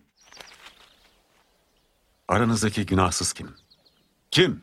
Aranızdaki 2.28 2.86
günahsız 2.86 3.34
kim? 3.34 3.50
Kim? 4.32 4.62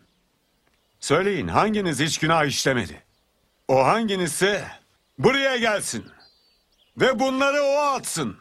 Söyleyin 1.00 1.48
hanginiz 1.48 2.00
hiç 2.00 2.18
günah 2.18 2.44
işlemedi? 2.44 3.02
O 3.68 3.84
hanginizse 3.84 4.68
buraya 5.18 5.56
gelsin. 5.56 6.04
Ve 7.00 7.20
bunları 7.20 7.62
o 7.62 7.76
atsın. 7.76 8.36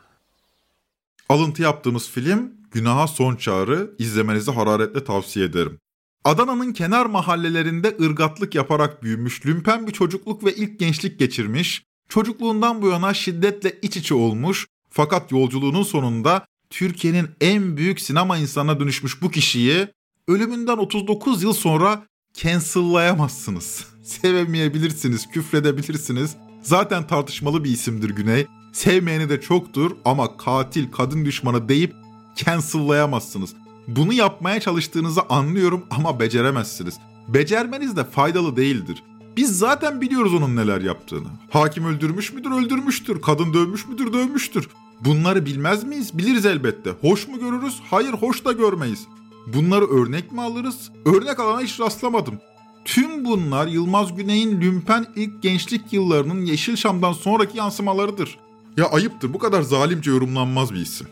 Alıntı 1.29 1.61
yaptığımız 1.61 2.09
film 2.09 2.53
Günaha 2.71 3.07
Son 3.07 3.35
Çağrı 3.35 3.95
izlemenizi 3.99 4.51
hararetle 4.51 5.03
tavsiye 5.03 5.45
ederim. 5.45 5.79
Adana'nın 6.23 6.73
kenar 6.73 7.05
mahallelerinde 7.05 7.97
ırgatlık 8.01 8.55
yaparak 8.55 9.03
büyümüş, 9.03 9.45
lümpen 9.45 9.87
bir 9.87 9.91
çocukluk 9.91 10.45
ve 10.45 10.55
ilk 10.55 10.79
gençlik 10.79 11.19
geçirmiş, 11.19 11.83
çocukluğundan 12.09 12.81
bu 12.81 12.87
yana 12.87 13.13
şiddetle 13.13 13.79
iç 13.81 13.97
içe 13.97 14.15
olmuş 14.15 14.67
fakat 14.91 15.31
yolculuğunun 15.31 15.83
sonunda 15.83 16.45
Türkiye'nin 16.69 17.29
en 17.41 17.77
büyük 17.77 18.01
sinema 18.01 18.37
insanına 18.37 18.79
dönüşmüş 18.79 19.21
bu 19.21 19.31
kişiyi 19.31 19.87
ölümünden 20.27 20.77
39 20.77 21.43
yıl 21.43 21.53
sonra 21.53 22.05
cancel'layamazsınız. 22.33 23.85
Sevemeyebilirsiniz, 24.03 25.27
küfredebilirsiniz. 25.29 26.35
Zaten 26.61 27.07
tartışmalı 27.07 27.63
bir 27.63 27.69
isimdir 27.69 28.09
Güney. 28.09 28.47
Sevmeyeni 28.73 29.29
de 29.29 29.41
çoktur 29.41 29.91
ama 30.05 30.37
katil, 30.37 30.91
kadın 30.91 31.25
düşmanı 31.25 31.69
deyip 31.69 31.93
cancel'layamazsınız. 32.35 33.53
Bunu 33.87 34.13
yapmaya 34.13 34.59
çalıştığınızı 34.59 35.21
anlıyorum 35.21 35.85
ama 35.89 36.19
beceremezsiniz. 36.19 36.99
Becermeniz 37.27 37.97
de 37.97 38.03
faydalı 38.03 38.55
değildir. 38.55 39.03
Biz 39.37 39.57
zaten 39.57 40.01
biliyoruz 40.01 40.33
onun 40.33 40.55
neler 40.55 40.81
yaptığını. 40.81 41.27
Hakim 41.49 41.85
öldürmüş 41.85 42.33
müdür 42.33 42.51
öldürmüştür. 42.51 43.21
Kadın 43.21 43.53
dövmüş 43.53 43.87
müdür 43.87 44.13
dövmüştür. 44.13 44.67
Bunları 45.05 45.45
bilmez 45.45 45.83
miyiz? 45.83 46.17
Biliriz 46.17 46.45
elbette. 46.45 46.89
Hoş 47.01 47.27
mu 47.27 47.39
görürüz? 47.39 47.79
Hayır 47.89 48.13
hoş 48.13 48.45
da 48.45 48.51
görmeyiz. 48.51 49.07
Bunları 49.47 49.85
örnek 49.85 50.31
mi 50.31 50.41
alırız? 50.41 50.91
Örnek 51.05 51.39
alana 51.39 51.61
hiç 51.61 51.79
rastlamadım. 51.79 52.35
Tüm 52.85 53.25
bunlar 53.25 53.67
Yılmaz 53.67 54.15
Güney'in 54.15 54.61
lümpen 54.61 55.05
ilk 55.15 55.43
gençlik 55.43 55.93
yıllarının 55.93 56.45
Yeşilçam'dan 56.45 57.13
sonraki 57.13 57.57
yansımalarıdır. 57.57 58.37
Ya 58.77 58.85
ayıptır 58.85 59.33
bu 59.33 59.39
kadar 59.39 59.61
zalimce 59.61 60.11
yorumlanmaz 60.11 60.73
bir 60.73 60.79
isim. 60.79 61.07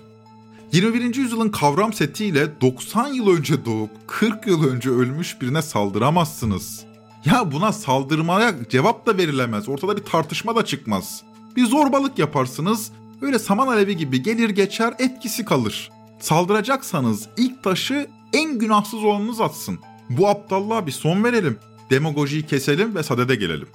21. 0.71 1.15
yüzyılın 1.15 1.49
kavram 1.49 1.93
setiyle 1.93 2.61
90 2.61 3.07
yıl 3.07 3.27
önce 3.37 3.65
doğup 3.65 3.89
40 4.07 4.47
yıl 4.47 4.67
önce 4.67 4.89
ölmüş 4.89 5.41
birine 5.41 5.61
saldıramazsınız. 5.61 6.85
Ya 7.25 7.51
buna 7.51 7.71
saldırmaya 7.73 8.55
cevap 8.69 9.05
da 9.05 9.17
verilemez. 9.17 9.69
Ortada 9.69 9.97
bir 9.97 10.03
tartışma 10.03 10.55
da 10.55 10.65
çıkmaz. 10.65 11.23
Bir 11.55 11.65
zorbalık 11.65 12.19
yaparsınız. 12.19 12.91
Öyle 13.21 13.39
saman 13.39 13.67
alevi 13.67 13.97
gibi 13.97 14.23
gelir 14.23 14.49
geçer 14.49 14.93
etkisi 14.99 15.45
kalır. 15.45 15.89
Saldıracaksanız 16.19 17.29
ilk 17.37 17.63
taşı 17.63 18.07
en 18.33 18.59
günahsız 18.59 19.03
olanınız 19.03 19.41
atsın. 19.41 19.79
Bu 20.09 20.27
aptallığa 20.27 20.87
bir 20.87 20.91
son 20.91 21.23
verelim. 21.23 21.57
Demagojiyi 21.89 22.45
keselim 22.45 22.95
ve 22.95 23.03
sadede 23.03 23.35
gelelim. 23.35 23.67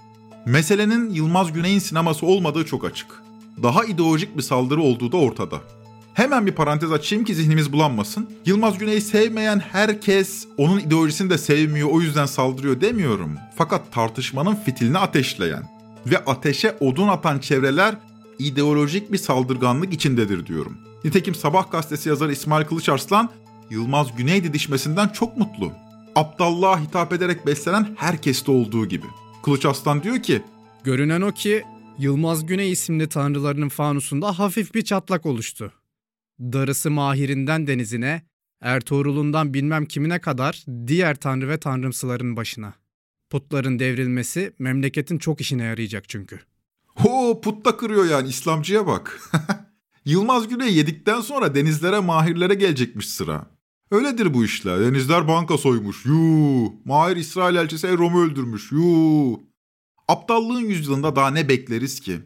Meselenin 0.47 1.11
Yılmaz 1.11 1.53
Güney'in 1.53 1.79
sineması 1.79 2.27
olmadığı 2.27 2.67
çok 2.67 2.85
açık. 2.85 3.23
Daha 3.63 3.85
ideolojik 3.85 4.37
bir 4.37 4.43
saldırı 4.43 4.83
olduğu 4.83 5.13
da 5.13 5.17
ortada. 5.17 5.61
Hemen 6.15 6.47
bir 6.47 6.53
parantez 6.53 6.93
açayım 6.93 7.25
ki 7.25 7.35
zihnimiz 7.35 7.73
bulanmasın. 7.73 8.31
Yılmaz 8.47 8.79
Güney'i 8.79 9.01
sevmeyen 9.01 9.59
herkes 9.59 10.47
onun 10.59 10.81
ideolojisini 10.81 11.31
de 11.31 11.39
sevmiyor 11.39 11.89
o 11.91 12.01
yüzden 12.01 12.27
saldırıyor 12.27 12.81
demiyorum. 12.81 13.37
Fakat 13.57 13.93
tartışmanın 13.93 14.55
fitilini 14.55 14.99
ateşleyen 14.99 15.69
ve 16.07 16.19
ateşe 16.19 16.77
odun 16.81 17.09
atan 17.09 17.39
çevreler 17.39 17.95
ideolojik 18.39 19.13
bir 19.13 19.19
saldırganlık 19.19 19.93
içindedir 19.93 20.47
diyorum. 20.47 20.79
Nitekim 21.05 21.35
Sabah 21.35 21.71
gazetesi 21.71 22.09
yazarı 22.09 22.33
İsmail 22.33 22.65
Kılıçarslan 22.65 23.31
Yılmaz 23.71 24.17
Güney 24.17 24.45
didişmesinden 24.45 25.09
çok 25.09 25.37
mutlu. 25.37 25.73
Aptallığa 26.15 26.81
hitap 26.81 27.13
ederek 27.13 27.47
beslenen 27.47 27.89
herkeste 27.97 28.53
olduğu 28.53 28.87
gibi. 28.87 29.07
Kılıçarslan 29.45 30.03
diyor 30.03 30.23
ki 30.23 30.43
Görünen 30.85 31.21
o 31.21 31.33
ki 31.33 31.63
Yılmaz 31.99 32.47
Güney 32.47 32.73
isimli 32.73 33.09
tanrılarının 33.09 33.69
fanusunda 33.69 34.39
hafif 34.39 34.75
bir 34.75 34.83
çatlak 34.83 35.27
oluştu. 35.27 35.73
Darısı 36.41 36.91
Mahir'inden 36.91 37.67
denizine, 37.67 38.23
Ertuğrul'undan 38.61 39.55
bilmem 39.55 39.87
kimine 39.87 40.19
kadar 40.19 40.65
diğer 40.87 41.15
tanrı 41.15 41.49
ve 41.49 41.59
tanrımsıların 41.59 42.37
başına. 42.37 42.75
Putların 43.31 43.79
devrilmesi 43.79 44.53
memleketin 44.59 45.19
çok 45.19 45.41
işine 45.41 45.65
yarayacak 45.65 46.09
çünkü. 46.09 46.41
Ho 46.99 47.41
putta 47.41 47.77
kırıyor 47.77 48.05
yani 48.05 48.29
İslamcıya 48.29 48.87
bak. 48.87 49.21
Yılmaz 50.05 50.49
Güney 50.49 50.75
yedikten 50.75 51.21
sonra 51.21 51.55
denizlere 51.55 52.01
mahirlere 52.01 52.55
gelecekmiş 52.55 53.09
sıra. 53.09 53.47
Öyledir 53.91 54.35
bu 54.35 54.45
işler. 54.45 54.81
Denizler 54.81 55.29
banka 55.29 55.59
soymuş. 55.59 56.07
Yuu. 56.07 56.73
Mahir 56.85 57.17
İsrail 57.17 57.57
elçisi 57.57 57.87
Erom'u 57.87 58.25
öldürmüş. 58.25 58.73
Yuu. 58.73 59.41
Aptallığın 60.09 60.61
yüzyılında 60.61 61.17
daha 61.17 61.31
ne 61.31 61.49
bekleriz 61.49 62.01
ki? 62.01 62.21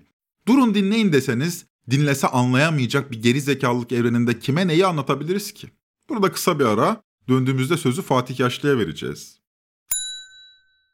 Durun 0.49 0.75
dinleyin 0.75 1.13
deseniz 1.13 1.65
dinlese 1.91 2.27
anlayamayacak 2.27 3.11
bir 3.11 3.23
geri 3.23 3.41
zekalılık 3.41 3.93
evreninde 3.93 4.39
kime 4.39 4.69
neyi 4.69 4.87
anlatabiliriz 4.87 5.53
ki? 5.53 5.69
Burada 6.09 6.33
kısa 6.33 6.59
bir 6.59 6.65
ara 6.65 7.03
döndüğümüzde 7.29 7.77
sözü 7.77 8.03
Fatih 8.03 8.41
Yaşlı'ya 8.41 8.79
vereceğiz. 8.79 9.39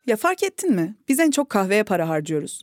Ya 0.07 0.17
fark 0.17 0.43
ettin 0.43 0.75
mi? 0.75 0.97
Biz 1.09 1.21
en 1.21 1.31
çok 1.31 1.51
kahveye 1.51 1.85
para 1.85 2.09
harcıyoruz. 2.09 2.63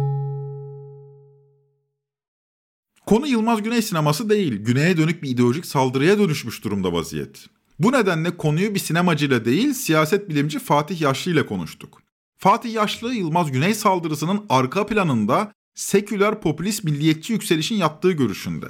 Konu 3.05 3.27
Yılmaz 3.27 3.63
Güney 3.63 3.81
sineması 3.81 4.29
değil, 4.29 4.53
güneye 4.53 4.97
dönük 4.97 5.23
bir 5.23 5.29
ideolojik 5.29 5.65
saldırıya 5.65 6.19
dönüşmüş 6.19 6.63
durumda 6.63 6.93
vaziyet. 6.93 7.45
Bu 7.79 7.91
nedenle 7.91 8.37
konuyu 8.37 8.73
bir 8.73 8.79
sinemacıyla 8.79 9.45
değil, 9.45 9.73
siyaset 9.73 10.29
bilimci 10.29 10.59
Fatih 10.59 11.01
Yaşlı 11.01 11.31
ile 11.31 11.45
konuştuk. 11.45 12.01
Fatih 12.37 12.73
Yaşlı, 12.73 13.13
Yılmaz 13.13 13.51
Güney 13.51 13.73
saldırısının 13.73 14.45
arka 14.49 14.85
planında 14.85 15.51
seküler 15.75 16.41
popülist 16.41 16.83
milliyetçi 16.83 17.33
yükselişin 17.33 17.75
yattığı 17.75 18.11
görüşünde. 18.11 18.65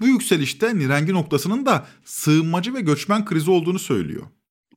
Bu 0.00 0.06
yükselişte 0.06 0.78
nirengi 0.78 1.12
noktasının 1.12 1.66
da 1.66 1.86
sığınmacı 2.04 2.74
ve 2.74 2.80
göçmen 2.80 3.24
krizi 3.24 3.50
olduğunu 3.50 3.78
söylüyor. 3.78 4.26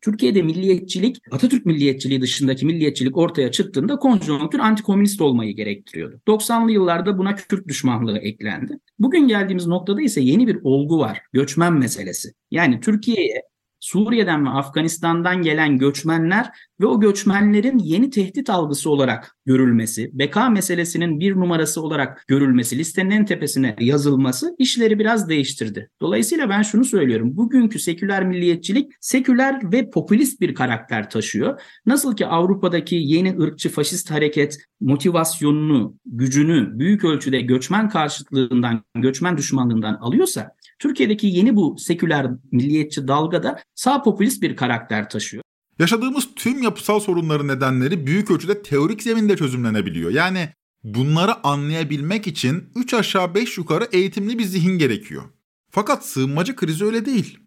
Türkiye'de 0.04 0.42
milliyetçilik, 0.42 1.18
Atatürk 1.32 1.66
milliyetçiliği 1.66 2.22
dışındaki 2.22 2.66
milliyetçilik 2.66 3.18
ortaya 3.18 3.52
çıktığında 3.52 3.96
konjonktür 3.96 4.60
antikomünist 4.60 5.22
olmayı 5.22 5.56
gerektiriyordu. 5.56 6.20
90'lı 6.28 6.72
yıllarda 6.72 7.18
buna 7.18 7.36
Kürt 7.36 7.68
düşmanlığı 7.68 8.18
eklendi. 8.18 8.80
Bugün 9.00 9.28
geldiğimiz 9.28 9.68
noktada 9.68 10.02
ise 10.02 10.22
yeni 10.22 10.48
bir 10.48 10.60
olgu 10.64 11.00
var. 11.00 11.22
Göçmen 11.34 11.74
meselesi. 11.74 12.34
Yani 12.52 12.80
Türkiye'ye 12.80 13.42
Suriye'den 13.84 14.46
ve 14.46 14.50
Afganistan'dan 14.50 15.42
gelen 15.42 15.78
göçmenler 15.78 16.50
ve 16.82 16.86
o 16.86 17.00
göçmenlerin 17.00 17.78
yeni 17.78 18.10
tehdit 18.10 18.50
algısı 18.50 18.90
olarak 18.90 19.36
görülmesi, 19.46 20.10
beka 20.14 20.50
meselesinin 20.50 21.20
bir 21.20 21.36
numarası 21.36 21.82
olarak 21.82 22.24
görülmesi, 22.28 22.78
listenin 22.78 23.10
en 23.10 23.26
tepesine 23.26 23.76
yazılması 23.80 24.56
işleri 24.58 25.00
biraz 25.00 25.30
değiştirdi. 25.30 25.90
Dolayısıyla 26.02 26.50
ben 26.50 26.62
şunu 26.62 26.86
söylüyorum. 26.86 27.38
Bugünkü 27.38 27.80
seküler 27.80 28.26
milliyetçilik 28.26 28.92
seküler 29.00 29.72
ve 29.72 29.90
popülist 29.90 30.42
bir 30.42 30.56
karakter 30.56 31.10
taşıyor. 31.10 31.62
Nasıl 31.86 32.16
ki 32.16 32.26
Avrupa'daki 32.28 32.96
yeni 32.96 33.40
ırkçı 33.40 33.70
faşist 33.70 34.12
hareket 34.12 34.58
motivasyonunu, 34.82 35.96
gücünü 36.06 36.80
büyük 36.80 37.04
ölçüde 37.04 37.42
göçmen 37.42 37.90
karşıtlığından, 37.90 38.84
göçmen 38.96 39.38
düşmanlığından 39.38 39.94
alıyorsa 39.94 40.56
Türkiye'deki 40.84 41.28
yeni 41.28 41.56
bu 41.56 41.76
seküler 41.80 42.28
milliyetçi 42.52 43.08
dalgada 43.08 43.60
sağ 43.76 44.02
popülist 44.02 44.42
bir 44.42 44.56
karakter 44.56 45.10
taşıyor. 45.10 45.44
Yaşadığımız 45.80 46.28
tüm 46.36 46.64
yapısal 46.64 47.00
sorunların 47.00 47.48
nedenleri 47.48 48.08
büyük 48.08 48.32
ölçüde 48.32 48.62
teorik 48.62 49.04
zeminde 49.04 49.38
çözümlenebiliyor. 49.38 50.12
Yani 50.12 50.50
bunları 50.84 51.48
anlayabilmek 51.48 52.28
için 52.28 52.64
3 52.76 52.94
aşağı 52.94 53.36
5 53.36 53.58
yukarı 53.58 53.88
eğitimli 53.92 54.40
bir 54.40 54.44
zihin 54.44 54.78
gerekiyor. 54.78 55.24
Fakat 55.72 56.06
sığınmacı 56.06 56.56
krizi 56.56 56.86
öyle 56.86 57.06
değil. 57.06 57.40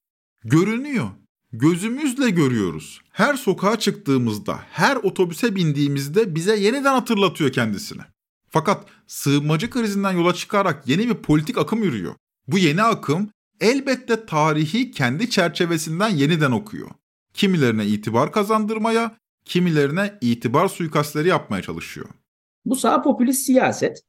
Görünüyor. 0.44 1.06
Gözümüzle 1.52 2.30
görüyoruz. 2.30 3.00
Her 3.12 3.34
sokağa 3.34 3.78
çıktığımızda, 3.78 4.60
her 4.70 4.96
otobüse 4.96 5.56
bindiğimizde 5.56 6.34
bize 6.34 6.56
yeniden 6.56 6.92
hatırlatıyor 6.92 7.52
kendisini. 7.52 8.02
Fakat 8.50 8.86
sığınmacı 9.06 9.70
krizinden 9.70 10.12
yola 10.12 10.34
çıkarak 10.34 10.88
yeni 10.88 11.08
bir 11.08 11.14
politik 11.14 11.58
akım 11.58 11.82
yürüyor. 11.82 12.14
Bu 12.48 12.58
yeni 12.58 12.82
akım 12.82 13.30
elbette 13.60 14.26
tarihi 14.26 14.90
kendi 14.90 15.30
çerçevesinden 15.30 16.08
yeniden 16.08 16.50
okuyor. 16.50 16.90
Kimilerine 17.34 17.86
itibar 17.86 18.32
kazandırmaya, 18.32 19.16
kimilerine 19.44 20.14
itibar 20.20 20.68
suikastleri 20.68 21.28
yapmaya 21.28 21.62
çalışıyor. 21.62 22.06
Bu 22.64 22.76
sağ 22.76 23.02
popülist 23.02 23.46
siyaset 23.46 24.02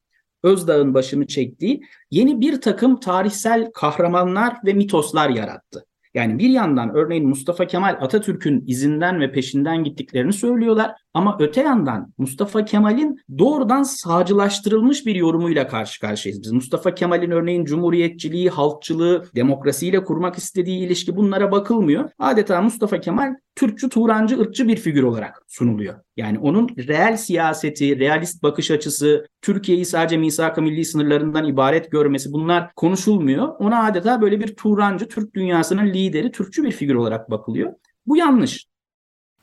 Özdağ'ın 0.44 0.94
başını 0.94 1.28
çektiği 1.28 1.82
yeni 2.12 2.42
bir 2.42 2.62
takım 2.62 3.00
tarihsel 3.00 3.72
kahramanlar 3.74 4.58
ve 4.66 4.74
mitoslar 4.74 5.30
yarattı. 5.30 5.86
Yani 6.14 6.40
bir 6.40 6.50
yandan 6.50 6.96
örneğin 6.96 7.28
Mustafa 7.28 7.68
Kemal 7.68 7.98
Atatürk'ün 8.02 8.64
izinden 8.68 9.20
ve 9.20 9.32
peşinden 9.32 9.84
gittiklerini 9.84 10.34
söylüyorlar 10.34 10.92
ama 11.18 11.38
öte 11.40 11.62
yandan 11.62 12.14
Mustafa 12.18 12.66
Kemal'in 12.66 13.20
doğrudan 13.40 13.84
sağcılaştırılmış 13.84 15.06
bir 15.06 15.16
yorumuyla 15.16 15.68
karşı 15.68 16.02
karşıyayız 16.02 16.44
biz. 16.44 16.52
Mustafa 16.52 16.96
Kemal'in 16.96 17.32
örneğin 17.32 17.66
cumhuriyetçiliği, 17.66 18.50
halkçılığı, 18.50 19.26
demokrasiyle 19.36 20.04
kurmak 20.04 20.38
istediği 20.38 20.80
ilişki 20.86 21.16
bunlara 21.16 21.52
bakılmıyor. 21.52 22.10
Adeta 22.20 22.62
Mustafa 22.62 23.00
Kemal 23.00 23.36
Türkçü, 23.56 23.90
Turancı, 23.90 24.40
ırkçı 24.40 24.68
bir 24.68 24.76
figür 24.78 25.04
olarak 25.04 25.44
sunuluyor. 25.48 25.96
Yani 26.18 26.40
onun 26.40 26.70
reel 26.78 27.18
siyaseti, 27.18 28.00
realist 28.00 28.44
bakış 28.44 28.72
açısı, 28.72 29.28
Türkiye'yi 29.42 29.86
sadece 29.86 30.18
misak-ı 30.18 30.62
milli 30.62 30.86
sınırlarından 30.86 31.46
ibaret 31.46 31.92
görmesi 31.92 32.34
bunlar 32.34 32.74
konuşulmuyor. 32.76 33.48
Ona 33.60 33.86
adeta 33.86 34.22
böyle 34.22 34.40
bir 34.40 34.56
Turancı, 34.56 35.08
Türk 35.08 35.36
dünyasının 35.36 35.86
lideri, 35.86 36.32
Türkçü 36.32 36.64
bir 36.64 36.72
figür 36.72 36.96
olarak 36.96 37.32
bakılıyor. 37.32 37.74
Bu 38.06 38.18
yanlış. 38.18 38.68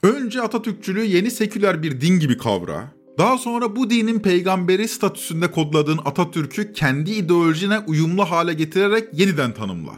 Önce 0.04 0.42
Atatürkçülüğü 0.42 1.04
yeni 1.04 1.30
seküler 1.30 1.82
bir 1.82 2.00
din 2.00 2.18
gibi 2.20 2.38
kavra. 2.38 2.92
Daha 3.18 3.38
sonra 3.38 3.76
bu 3.76 3.90
dinin 3.90 4.20
peygamberi 4.20 4.88
statüsünde 4.88 5.50
kodladığın 5.50 6.00
Atatürk'ü 6.04 6.72
kendi 6.72 7.10
ideolojine 7.10 7.78
uyumlu 7.78 8.24
hale 8.24 8.54
getirerek 8.54 9.08
yeniden 9.12 9.54
tanımla. 9.54 9.92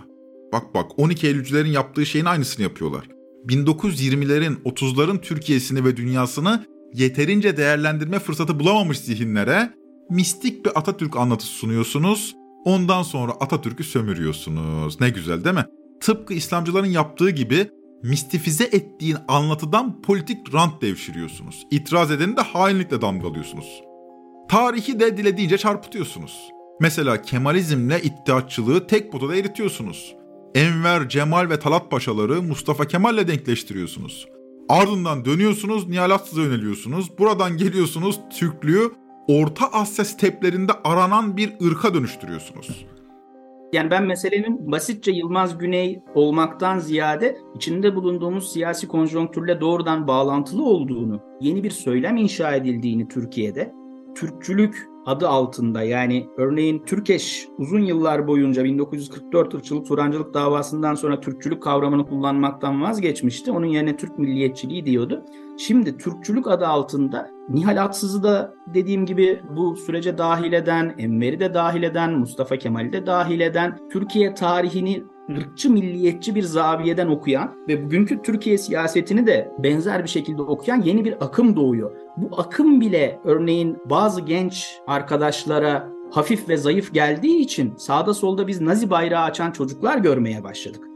Bak 0.53 0.75
bak 0.75 0.99
12 0.99 1.27
Eylülcülerin 1.27 1.71
yaptığı 1.71 2.07
şeyin 2.07 2.25
aynısını 2.25 2.63
yapıyorlar. 2.63 3.09
1920'lerin 3.47 4.57
30'ların 4.65 5.21
Türkiye'sini 5.21 5.85
ve 5.85 5.97
dünyasını 5.97 6.67
yeterince 6.95 7.57
değerlendirme 7.57 8.19
fırsatı 8.19 8.61
bulamamış 8.61 8.99
zihinlere 8.99 9.71
mistik 10.11 10.65
bir 10.65 10.79
Atatürk 10.79 11.17
anlatısı 11.17 11.53
sunuyorsunuz. 11.53 12.37
Ondan 12.65 13.03
sonra 13.03 13.33
Atatürk'ü 13.33 13.85
sömürüyorsunuz. 13.85 15.01
Ne 15.01 15.11
güzel 15.11 15.45
değil 15.45 15.57
mi? 15.57 15.65
Tıpkı 16.01 16.35
İslamcıların 16.35 16.91
yaptığı 16.91 17.31
gibi 17.31 17.71
mistifize 18.03 18.65
ettiğin 18.65 19.17
anlatıdan 19.29 20.03
politik 20.03 20.55
rant 20.55 20.83
devşiriyorsunuz. 20.83 21.67
İtiraz 21.71 22.11
edeni 22.11 22.37
de 22.37 22.41
hainlikle 22.41 23.01
damgalıyorsunuz. 23.01 23.83
Tarihi 24.49 25.01
de 25.01 25.17
dilediğince 25.17 25.59
çarpıtıyorsunuz. 25.59 26.49
Mesela 26.81 27.23
Kemalizmle 27.23 28.03
iddiatçılığı 28.03 28.87
tek 28.87 29.13
potada 29.13 29.37
eritiyorsunuz. 29.37 30.15
Enver, 30.55 31.09
Cemal 31.09 31.51
ve 31.51 31.59
Talat 31.59 31.91
Paşaları 31.91 32.43
Mustafa 32.43 32.85
Kemal'le 32.85 33.29
denkleştiriyorsunuz. 33.29 34.29
Ardından 34.69 35.25
dönüyorsunuz 35.25 35.89
Nihal 35.89 36.11
Atsız'a 36.11 36.43
yöneliyorsunuz. 36.43 37.19
Buradan 37.19 37.57
geliyorsunuz 37.57 38.21
Türklüğü 38.39 38.93
Orta 39.29 39.67
Asya 39.67 40.05
steplerinde 40.05 40.73
aranan 40.85 41.37
bir 41.37 41.53
ırka 41.67 41.95
dönüştürüyorsunuz. 41.95 42.87
Yani 43.77 43.91
ben 43.91 44.05
meselenin 44.05 44.73
basitçe 44.73 45.13
Yılmaz 45.13 45.59
Güney 45.59 46.03
olmaktan 46.15 46.79
ziyade 46.79 47.39
içinde 47.55 47.95
bulunduğumuz 47.97 48.53
siyasi 48.53 48.89
konjonktürle 48.89 49.61
doğrudan 49.61 50.09
bağlantılı 50.09 50.65
olduğunu, 50.65 51.21
yeni 51.41 51.65
bir 51.65 51.71
söylem 51.71 52.17
inşa 52.17 52.55
edildiğini 52.55 53.09
Türkiye'de, 53.09 53.73
Türkçülük 54.15 54.89
adı 55.07 55.29
altında 55.29 55.83
yani 55.83 56.27
örneğin 56.37 56.83
Türkeş 56.87 57.49
uzun 57.59 57.81
yıllar 57.81 58.27
boyunca 58.27 58.65
1944 58.65 59.55
ırkçılık 59.55 59.87
Turancılık 59.87 60.35
davasından 60.35 60.95
sonra 60.95 61.21
Türkçülük 61.21 61.63
kavramını 61.63 62.07
kullanmaktan 62.07 62.83
vazgeçmişti. 62.83 63.53
Onun 63.53 63.67
yerine 63.67 63.97
Türk 63.97 64.19
milliyetçiliği 64.19 64.87
diyordu. 64.87 65.25
Şimdi 65.59 65.99
Türkçülük 65.99 66.47
adı 66.47 66.67
altında 66.67 67.31
Nihal 67.49 67.85
Atsız'ı 67.85 68.23
da 68.23 68.55
dediğim 68.75 69.07
gibi 69.07 69.43
bu 69.57 69.77
sürece 69.77 70.19
dahil 70.19 70.53
eden, 70.53 70.95
Enver'i 70.99 71.41
de 71.41 71.55
dahil 71.55 71.83
eden, 71.83 72.13
Mustafa 72.13 72.57
Kemal'i 72.57 72.93
de 72.93 73.07
dahil 73.07 73.41
eden, 73.41 73.79
Türkiye 73.93 74.35
tarihini 74.35 75.05
ırkçı 75.31 75.71
milliyetçi 75.71 76.35
bir 76.35 76.43
zaviyeden 76.43 77.07
okuyan 77.07 77.55
ve 77.69 77.85
bugünkü 77.85 78.23
Türkiye 78.23 78.59
siyasetini 78.59 79.27
de 79.27 79.53
benzer 79.59 80.05
bir 80.05 80.09
şekilde 80.09 80.43
okuyan 80.43 80.83
yeni 80.83 81.05
bir 81.05 81.25
akım 81.25 81.57
doğuyor. 81.57 81.97
Bu 82.17 82.41
akım 82.41 82.81
bile 82.81 83.21
örneğin 83.25 83.79
bazı 83.85 84.21
genç 84.21 84.81
arkadaşlara 84.87 85.89
hafif 86.11 86.49
ve 86.49 86.57
zayıf 86.57 86.95
geldiği 86.95 87.39
için 87.39 87.77
sağda 87.77 88.15
solda 88.15 88.47
biz 88.47 88.61
Nazi 88.61 88.91
bayrağı 88.91 89.25
açan 89.25 89.51
çocuklar 89.51 89.99
görmeye 89.99 90.45
başladık. 90.45 90.96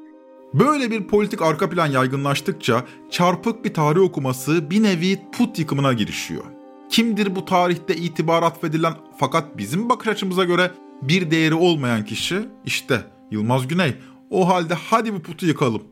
Böyle 0.55 0.91
bir 0.91 1.07
politik 1.07 1.43
arka 1.43 1.71
plan 1.71 1.87
yaygınlaştıkça 1.87 2.85
çarpık 3.11 3.65
bir 3.65 3.75
tarih 3.75 4.01
okuması 4.01 4.71
bir 4.71 4.83
nevi 4.83 5.19
put 5.33 5.59
yıkımına 5.59 5.93
girişiyor. 5.93 6.45
Kimdir 6.91 7.37
bu 7.37 7.45
tarihte 7.45 7.97
itibar 7.97 8.43
atfedilen 8.43 8.93
fakat 9.19 9.59
bizim 9.59 9.89
bakış 9.89 10.09
açımıza 10.09 10.45
göre 10.45 10.71
bir 11.03 11.31
değeri 11.31 11.55
olmayan 11.55 12.05
kişi? 12.05 12.39
İşte 12.65 13.01
Yılmaz 13.31 13.69
Güney. 13.69 13.95
O 14.31 14.49
halde 14.49 14.75
hadi 14.75 15.15
bu 15.15 15.23
putu 15.23 15.47
yıkalım. 15.47 15.83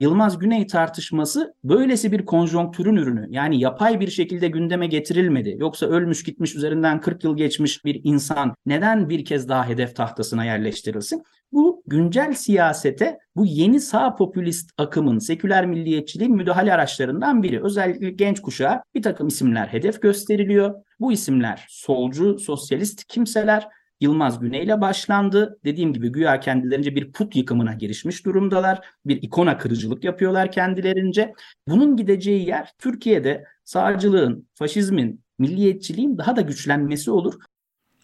Yılmaz 0.00 0.38
Güney 0.38 0.66
tartışması 0.66 1.54
böylesi 1.64 2.12
bir 2.12 2.24
konjonktürün 2.24 2.96
ürünü. 2.96 3.26
Yani 3.30 3.60
yapay 3.60 4.00
bir 4.00 4.10
şekilde 4.10 4.48
gündeme 4.48 4.86
getirilmedi. 4.86 5.56
Yoksa 5.58 5.86
ölmüş 5.86 6.22
gitmiş 6.22 6.54
üzerinden 6.54 7.00
40 7.00 7.24
yıl 7.24 7.36
geçmiş 7.36 7.84
bir 7.84 8.00
insan 8.04 8.54
neden 8.66 9.08
bir 9.08 9.24
kez 9.24 9.48
daha 9.48 9.68
hedef 9.68 9.96
tahtasına 9.96 10.44
yerleştirilsin? 10.44 11.22
Bu 11.52 11.82
güncel 11.86 12.32
siyasete 12.32 13.18
bu 13.36 13.46
yeni 13.46 13.80
sağ 13.80 14.14
popülist 14.16 14.70
akımın 14.78 15.18
seküler 15.18 15.66
milliyetçiliğin 15.66 16.36
müdahale 16.36 16.74
araçlarından 16.74 17.42
biri. 17.42 17.64
Özellikle 17.64 18.10
genç 18.10 18.40
kuşağa 18.42 18.82
bir 18.94 19.02
takım 19.02 19.28
isimler 19.28 19.66
hedef 19.66 20.02
gösteriliyor. 20.02 20.74
Bu 21.00 21.12
isimler 21.12 21.66
solcu, 21.68 22.38
sosyalist 22.38 23.04
kimseler 23.04 23.68
Yılmaz 24.00 24.40
Güney 24.40 24.64
ile 24.64 24.80
başlandı. 24.80 25.58
Dediğim 25.64 25.92
gibi 25.92 26.12
güya 26.12 26.40
kendilerince 26.40 26.94
bir 26.94 27.12
put 27.12 27.36
yıkımına 27.36 27.74
girişmiş 27.74 28.24
durumdalar. 28.26 28.80
Bir 29.06 29.22
ikona 29.22 29.58
kırıcılık 29.58 30.04
yapıyorlar 30.04 30.52
kendilerince. 30.52 31.32
Bunun 31.68 31.96
gideceği 31.96 32.46
yer 32.48 32.72
Türkiye'de 32.78 33.44
sağcılığın, 33.64 34.48
faşizmin, 34.54 35.24
milliyetçiliğin 35.38 36.18
daha 36.18 36.36
da 36.36 36.40
güçlenmesi 36.40 37.10
olur. 37.10 37.34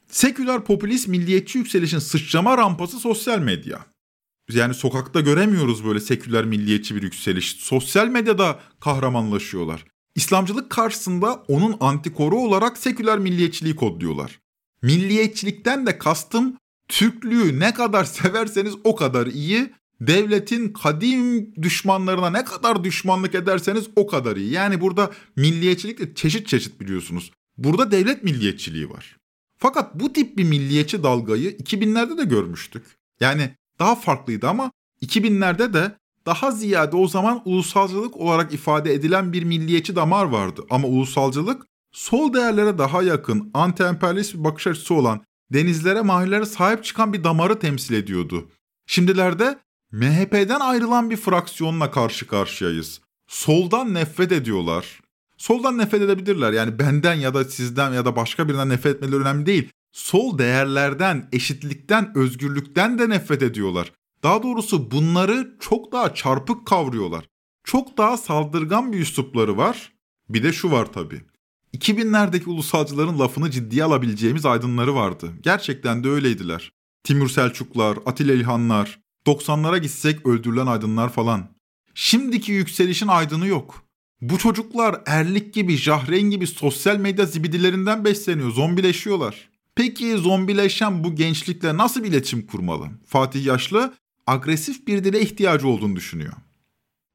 Seküler 0.09 0.64
popülist 0.64 1.09
milliyetçi 1.09 1.59
yükselişin 1.59 1.99
sıçrama 1.99 2.59
rampası 2.59 2.99
sosyal 2.99 3.38
medya. 3.38 3.87
Yani 4.51 4.75
sokakta 4.75 5.21
göremiyoruz 5.21 5.85
böyle 5.85 6.01
seküler 6.01 6.45
milliyetçi 6.45 6.97
bir 6.97 7.03
yükseliş. 7.03 7.53
Sosyal 7.53 8.09
medyada 8.09 8.61
kahramanlaşıyorlar. 8.81 9.85
İslamcılık 10.14 10.71
karşısında 10.71 11.45
onun 11.49 11.77
antikoru 11.81 12.37
olarak 12.37 12.79
seküler 12.79 13.19
milliyetçiliği 13.19 13.77
kodluyorlar. 13.77 14.40
Milliyetçilikten 14.83 15.87
de 15.87 15.99
kastım 15.99 16.57
Türklüğü 16.88 17.61
ne 17.61 17.75
kadar 17.75 18.05
severseniz 18.05 18.75
o 18.85 18.97
kadar 18.97 19.27
iyi, 19.27 19.73
devletin 20.01 20.73
kadim 20.73 21.55
düşmanlarına 21.62 22.31
ne 22.31 22.45
kadar 22.45 22.85
düşmanlık 22.85 23.35
ederseniz 23.35 23.85
o 23.97 24.07
kadar 24.07 24.37
iyi. 24.37 24.51
Yani 24.51 24.81
burada 24.81 25.11
milliyetçilik 25.37 25.99
de 25.99 26.14
çeşit 26.14 26.49
çeşit 26.49 26.81
biliyorsunuz. 26.81 27.31
Burada 27.59 27.90
devlet 27.90 28.25
milliyetçiliği 28.25 28.90
var. 28.90 29.17
Fakat 29.59 29.95
bu 29.95 30.12
tip 30.12 30.38
bir 30.38 30.45
milliyetçi 30.45 31.03
dalgayı 31.03 31.51
2000'lerde 31.51 32.19
de 32.19 32.25
görmüştük. 32.25 32.97
Yani 33.21 33.51
daha 33.79 33.95
farklıydı 33.95 34.49
ama 34.49 34.73
2000'lerde 35.03 35.73
de 35.73 35.97
daha 36.27 36.51
ziyade 36.51 36.97
o 36.97 37.09
zaman 37.09 37.43
ulusalcılık 37.45 38.17
olarak 38.17 38.55
ifade 38.55 38.95
edilen 38.95 39.33
bir 39.33 39.45
milliyetçi 39.45 39.97
damar 39.97 40.25
vardı. 40.25 40.64
Ama 40.71 40.88
ulusalcılık 40.88 41.67
sol 41.93 42.33
değerlere 42.33 42.79
daha 42.79 43.03
yakın, 43.03 43.51
anti-emperyalist 43.55 44.38
bir 44.38 44.45
bakış 44.45 44.67
açısı 44.67 44.95
olan, 44.95 45.25
denizlere, 45.53 46.01
mahallelere 46.01 46.47
sahip 46.47 46.85
çıkan 46.85 47.12
bir 47.12 47.25
damarı 47.25 47.59
temsil 47.59 47.95
ediyordu. 47.95 48.51
Şimdilerde 48.87 49.59
MHP'den 49.93 50.61
ayrılan 50.61 51.11
bir 51.11 51.17
fraksiyonla 51.17 51.90
karşı 51.90 52.27
karşıyayız. 52.27 53.01
Soldan 53.27 53.95
nefret 53.95 54.33
ediyorlar. 54.33 55.01
Soldan 55.38 55.79
nefret 55.79 56.03
edebilirler. 56.03 56.53
Yani 56.53 56.79
benden 56.79 57.14
ya 57.14 57.35
da 57.35 57.44
sizden 57.44 57.92
ya 57.92 58.05
da 58.05 58.16
başka 58.16 58.49
birinden 58.49 58.68
nefret 58.68 58.97
etmeleri 58.97 59.20
önemli 59.20 59.47
değil. 59.47 59.68
Sol 59.92 60.38
değerlerden, 60.38 61.29
eşitlikten, 61.33 62.18
özgürlükten 62.18 62.99
de 62.99 63.09
nefret 63.09 63.42
ediyorlar. 63.42 63.92
Daha 64.23 64.42
doğrusu 64.42 64.90
bunları 64.90 65.57
çok 65.61 65.92
daha 65.92 66.14
çarpık 66.14 66.66
kavruyorlar. 66.66 67.29
Çok 67.64 67.99
daha 67.99 68.16
saldırgan 68.16 68.92
bir 68.92 69.01
üslupları 69.01 69.57
var. 69.57 69.92
Bir 70.29 70.42
de 70.42 70.53
şu 70.53 70.70
var 70.70 70.92
tabii. 70.92 71.23
2000'lerdeki 71.75 72.49
ulusalcıların 72.49 73.18
lafını 73.18 73.51
ciddiye 73.51 73.85
alabileceğimiz 73.85 74.47
aydınları 74.47 74.94
vardı. 74.94 75.31
Gerçekten 75.42 76.05
de 76.05 76.09
öyleydiler. 76.09 76.73
Timur 77.05 77.29
Selçuklar, 77.29 77.99
Atilla 78.07 78.35
İlhanlar, 78.35 79.01
90'lara 79.27 79.79
gitsek 79.79 80.27
öldürülen 80.27 80.66
aydınlar 80.66 81.12
falan. 81.12 81.49
Şimdiki 81.94 82.53
yükselişin 82.53 83.09
aydını 83.09 83.47
yok. 83.47 83.84
Bu 84.20 84.38
çocuklar 84.38 85.03
erlik 85.07 85.55
gibi, 85.55 85.77
jahreyn 85.77 86.31
gibi 86.31 86.46
sosyal 86.46 86.96
medya 86.96 87.27
zibidilerinden 87.27 88.05
besleniyor, 88.05 88.50
zombileşiyorlar. 88.50 89.50
Peki 89.74 90.16
zombileşen 90.16 91.05
bu 91.05 91.14
gençlikle 91.14 91.77
nasıl 91.77 92.05
bir 92.05 92.09
iletişim 92.09 92.46
kurmalı? 92.46 92.87
Fatih 93.07 93.46
Yaşlı 93.46 93.94
agresif 94.27 94.87
bir 94.87 95.05
dile 95.05 95.20
ihtiyacı 95.20 95.68
olduğunu 95.68 95.96
düşünüyor. 95.96 96.33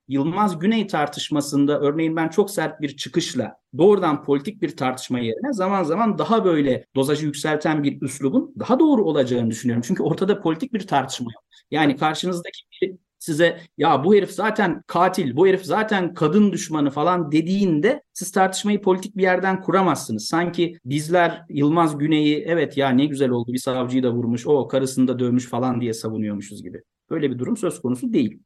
Yılmaz 0.07 0.59
Güney 0.59 0.87
tartışmasında 0.87 1.79
örneğin 1.79 2.15
ben 2.15 2.29
çok 2.29 2.51
sert 2.51 2.81
bir 2.81 2.97
çıkışla 2.97 3.55
doğrudan 3.77 4.23
politik 4.23 4.61
bir 4.61 4.77
tartışma 4.77 5.19
yerine 5.19 5.53
zaman 5.53 5.83
zaman 5.83 6.17
daha 6.17 6.45
böyle 6.45 6.85
dozajı 6.95 7.25
yükselten 7.25 7.83
bir 7.83 8.01
üslubun 8.01 8.53
daha 8.59 8.79
doğru 8.79 9.03
olacağını 9.03 9.49
düşünüyorum. 9.49 9.83
Çünkü 9.87 10.03
ortada 10.03 10.41
politik 10.41 10.73
bir 10.73 10.87
tartışma 10.87 11.31
yok. 11.33 11.43
Yani 11.71 11.97
karşınızdaki 11.97 12.59
bir 12.81 12.95
size 13.19 13.61
ya 13.77 14.03
bu 14.03 14.15
herif 14.15 14.31
zaten 14.31 14.83
katil, 14.87 15.35
bu 15.35 15.47
herif 15.47 15.65
zaten 15.65 16.13
kadın 16.13 16.51
düşmanı 16.51 16.89
falan 16.89 17.31
dediğinde 17.31 18.03
siz 18.13 18.31
tartışmayı 18.31 18.81
politik 18.81 19.17
bir 19.17 19.23
yerden 19.23 19.61
kuramazsınız. 19.61 20.25
Sanki 20.25 20.77
bizler 20.85 21.45
Yılmaz 21.49 21.97
Güney'i 21.97 22.43
evet 22.47 22.77
ya 22.77 22.89
ne 22.89 23.05
güzel 23.05 23.29
oldu 23.29 23.53
bir 23.53 23.57
savcıyı 23.57 24.03
da 24.03 24.11
vurmuş, 24.11 24.47
o 24.47 24.67
karısını 24.67 25.07
da 25.07 25.19
dövmüş 25.19 25.45
falan 25.45 25.81
diye 25.81 25.93
savunuyormuşuz 25.93 26.63
gibi. 26.63 26.81
Böyle 27.09 27.31
bir 27.31 27.39
durum 27.39 27.57
söz 27.57 27.81
konusu 27.81 28.13
değil. 28.13 28.39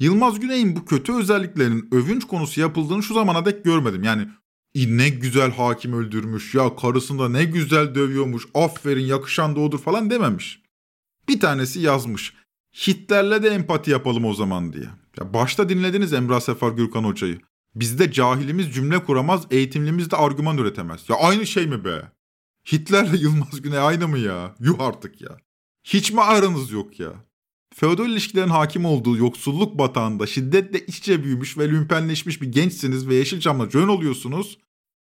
Yılmaz 0.00 0.40
Güney'in 0.40 0.76
bu 0.76 0.84
kötü 0.84 1.12
özelliklerinin 1.12 1.88
övünç 1.92 2.24
konusu 2.24 2.60
yapıldığını 2.60 3.02
şu 3.02 3.14
zamana 3.14 3.44
dek 3.44 3.64
görmedim. 3.64 4.02
Yani 4.02 4.26
ne 4.74 5.08
güzel 5.08 5.50
hakim 5.50 5.92
öldürmüş 5.92 6.54
ya 6.54 6.76
karısını 6.76 7.18
da 7.18 7.28
ne 7.28 7.44
güzel 7.44 7.94
dövüyormuş 7.94 8.46
aferin 8.54 9.06
yakışan 9.06 9.56
da 9.56 9.60
odur 9.60 9.78
falan 9.78 10.10
dememiş. 10.10 10.62
Bir 11.28 11.40
tanesi 11.40 11.80
yazmış 11.80 12.34
Hitler'le 12.76 13.42
de 13.42 13.48
empati 13.48 13.90
yapalım 13.90 14.24
o 14.24 14.34
zaman 14.34 14.72
diye. 14.72 14.88
Ya 15.20 15.34
başta 15.34 15.68
dinlediniz 15.68 16.12
Emrah 16.12 16.40
Sefer 16.40 16.68
Gürkan 16.68 17.04
Hoca'yı. 17.04 17.38
Bizde 17.74 18.12
cahilimiz 18.12 18.74
cümle 18.74 19.04
kuramaz, 19.04 19.46
eğitimlimiz 19.50 20.10
de 20.10 20.16
argüman 20.16 20.58
üretemez. 20.58 21.04
Ya 21.08 21.16
aynı 21.16 21.46
şey 21.46 21.66
mi 21.66 21.84
be? 21.84 22.12
Hitler'le 22.72 23.14
Yılmaz 23.20 23.62
Güney 23.62 23.78
aynı 23.78 24.08
mı 24.08 24.18
ya? 24.18 24.54
Yuh 24.60 24.80
artık 24.80 25.20
ya. 25.20 25.36
Hiç 25.84 26.12
mi 26.12 26.22
aranız 26.22 26.70
yok 26.70 27.00
ya? 27.00 27.12
Feodal 27.74 28.08
ilişkilerin 28.08 28.48
hakim 28.48 28.84
olduğu 28.84 29.16
yoksulluk 29.16 29.78
batağında 29.78 30.26
şiddetle 30.26 30.86
iç 30.86 30.98
içe 30.98 31.24
büyümüş 31.24 31.58
ve 31.58 31.68
lümpenleşmiş 31.68 32.42
bir 32.42 32.52
gençsiniz 32.52 33.08
ve 33.08 33.14
Yeşilçam'la 33.14 33.68
cön 33.68 33.88
oluyorsunuz. 33.88 34.58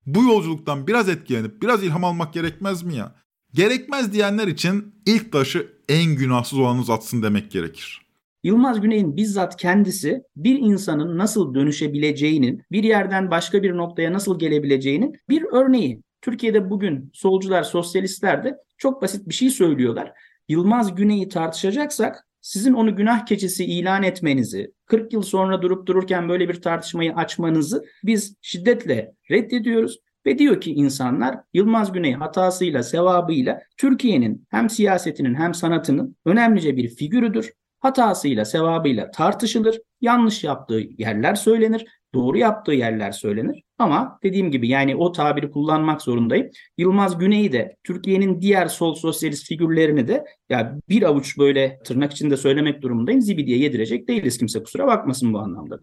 Bu 0.07 0.23
yolculuktan 0.23 0.87
biraz 0.87 1.09
etkilenip 1.09 1.63
biraz 1.63 1.83
ilham 1.83 2.05
almak 2.05 2.35
gerekmez 2.35 2.83
mi 2.83 2.97
ya? 2.97 3.15
Gerekmez 3.55 4.13
diyenler 4.13 4.49
için 4.49 4.95
ilk 5.07 5.33
taşı 5.33 5.72
en 5.89 6.17
günahsız 6.17 6.59
olanınız 6.59 6.91
atsın 6.91 7.23
demek 7.23 7.51
gerekir. 7.51 8.03
Yılmaz 8.45 8.81
Güney'in 8.81 9.17
bizzat 9.17 9.57
kendisi 9.57 10.23
bir 10.37 10.59
insanın 10.59 11.19
nasıl 11.19 11.55
dönüşebileceğinin, 11.55 12.63
bir 12.73 12.85
yerden 12.85 13.31
başka 13.31 13.63
bir 13.63 13.77
noktaya 13.77 14.13
nasıl 14.13 14.39
gelebileceğinin 14.39 15.17
bir 15.29 15.43
örneği. 15.53 16.03
Türkiye'de 16.21 16.71
bugün 16.71 17.11
solcular, 17.15 17.63
sosyalistler 17.63 18.45
de 18.45 18.57
çok 18.79 19.03
basit 19.03 19.29
bir 19.29 19.35
şey 19.35 19.51
söylüyorlar. 19.51 20.13
Yılmaz 20.49 20.95
Güney'i 20.95 21.29
tartışacaksak 21.29 22.27
sizin 22.41 22.73
onu 22.73 22.97
günah 22.97 23.27
keçisi 23.27 23.65
ilan 23.65 24.03
etmenizi, 24.03 24.73
40 24.87 25.13
yıl 25.13 25.23
sonra 25.23 25.63
durup 25.63 25.87
dururken 25.87 26.29
böyle 26.29 26.49
bir 26.49 26.63
tartışmayı 26.63 27.15
açmanızı 27.15 27.85
biz 28.05 28.37
şiddetle 28.41 29.15
reddediyoruz. 29.31 29.99
Ve 30.27 30.39
diyor 30.39 30.61
ki 30.61 30.73
insanlar 30.75 31.37
Yılmaz 31.55 31.93
Güney 31.93 32.13
hatasıyla, 32.13 32.83
sevabıyla 32.83 33.61
Türkiye'nin 33.77 34.47
hem 34.51 34.71
siyasetinin 34.71 35.35
hem 35.35 35.55
sanatının 35.55 36.17
önemlice 36.25 36.77
bir 36.77 36.89
figürüdür. 36.89 37.53
Hatasıyla, 37.81 38.45
sevabıyla 38.45 39.11
tartışılır. 39.11 39.81
Yanlış 40.01 40.45
yaptığı 40.45 40.83
yerler 40.99 41.35
söylenir. 41.35 41.85
Doğru 42.15 42.39
yaptığı 42.39 42.73
yerler 42.73 43.13
söylenir. 43.13 43.63
Ama 43.79 44.19
dediğim 44.23 44.51
gibi 44.51 44.69
yani 44.69 44.97
o 44.97 45.13
tabiri 45.13 45.51
kullanmak 45.51 46.03
zorundayım. 46.03 46.51
Yılmaz 46.79 47.19
Güney'i 47.19 47.53
de 47.53 47.77
Türkiye'nin 47.85 48.41
diğer 48.41 48.67
sol 48.67 48.95
sosyalist 48.95 49.49
figürlerini 49.49 50.09
de 50.09 50.25
ya 50.51 50.79
bir 50.89 51.03
avuç 51.03 51.39
böyle 51.39 51.79
tırnak 51.85 52.13
içinde 52.13 52.37
söylemek 52.37 52.83
durumundayım. 52.83 53.21
Zibidiye 53.21 53.59
yedirecek 53.59 54.09
değiliz 54.09 54.39
kimse 54.39 54.63
kusura 54.63 54.87
bakmasın 54.87 55.33
bu 55.33 55.39
anlamda. 55.39 55.81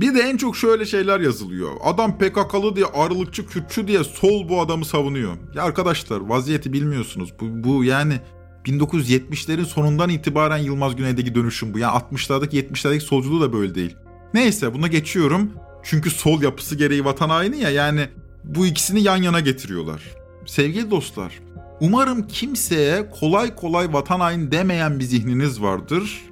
Bir 0.00 0.14
de 0.14 0.20
en 0.20 0.36
çok 0.36 0.56
şöyle 0.56 0.86
şeyler 0.86 1.20
yazılıyor. 1.20 1.70
Adam 1.84 2.18
PKK'lı 2.18 2.76
diye, 2.76 2.86
ayrılıkçı, 2.86 3.46
Kürtçü 3.46 3.88
diye 3.88 4.04
sol 4.04 4.48
bu 4.48 4.60
adamı 4.60 4.84
savunuyor. 4.84 5.36
Ya 5.54 5.62
arkadaşlar 5.62 6.20
vaziyeti 6.20 6.72
bilmiyorsunuz. 6.72 7.34
Bu, 7.40 7.64
bu 7.68 7.84
yani 7.84 8.20
1970'lerin 8.64 9.64
sonundan 9.64 10.10
itibaren 10.10 10.58
Yılmaz 10.58 10.96
Güney'deki 10.96 11.34
dönüşüm 11.34 11.74
bu. 11.74 11.78
Yani 11.78 11.98
60'lardaki 11.98 12.56
70'lerdeki 12.56 13.00
solculuğu 13.00 13.40
da 13.40 13.52
böyle 13.52 13.74
değil. 13.74 13.96
Neyse 14.34 14.74
buna 14.74 14.86
geçiyorum. 14.86 15.52
Çünkü 15.82 16.10
sol 16.10 16.42
yapısı 16.42 16.76
gereği 16.76 17.04
vatan 17.04 17.28
haini 17.28 17.58
ya 17.58 17.70
yani 17.70 18.08
bu 18.44 18.66
ikisini 18.66 19.02
yan 19.02 19.16
yana 19.16 19.40
getiriyorlar. 19.40 20.02
Sevgili 20.46 20.90
dostlar, 20.90 21.38
umarım 21.80 22.26
kimseye 22.26 23.10
kolay 23.10 23.54
kolay 23.54 23.92
vatan 23.92 24.20
haini 24.20 24.52
demeyen 24.52 24.98
bir 24.98 25.04
zihniniz 25.04 25.62
vardır 25.62 26.22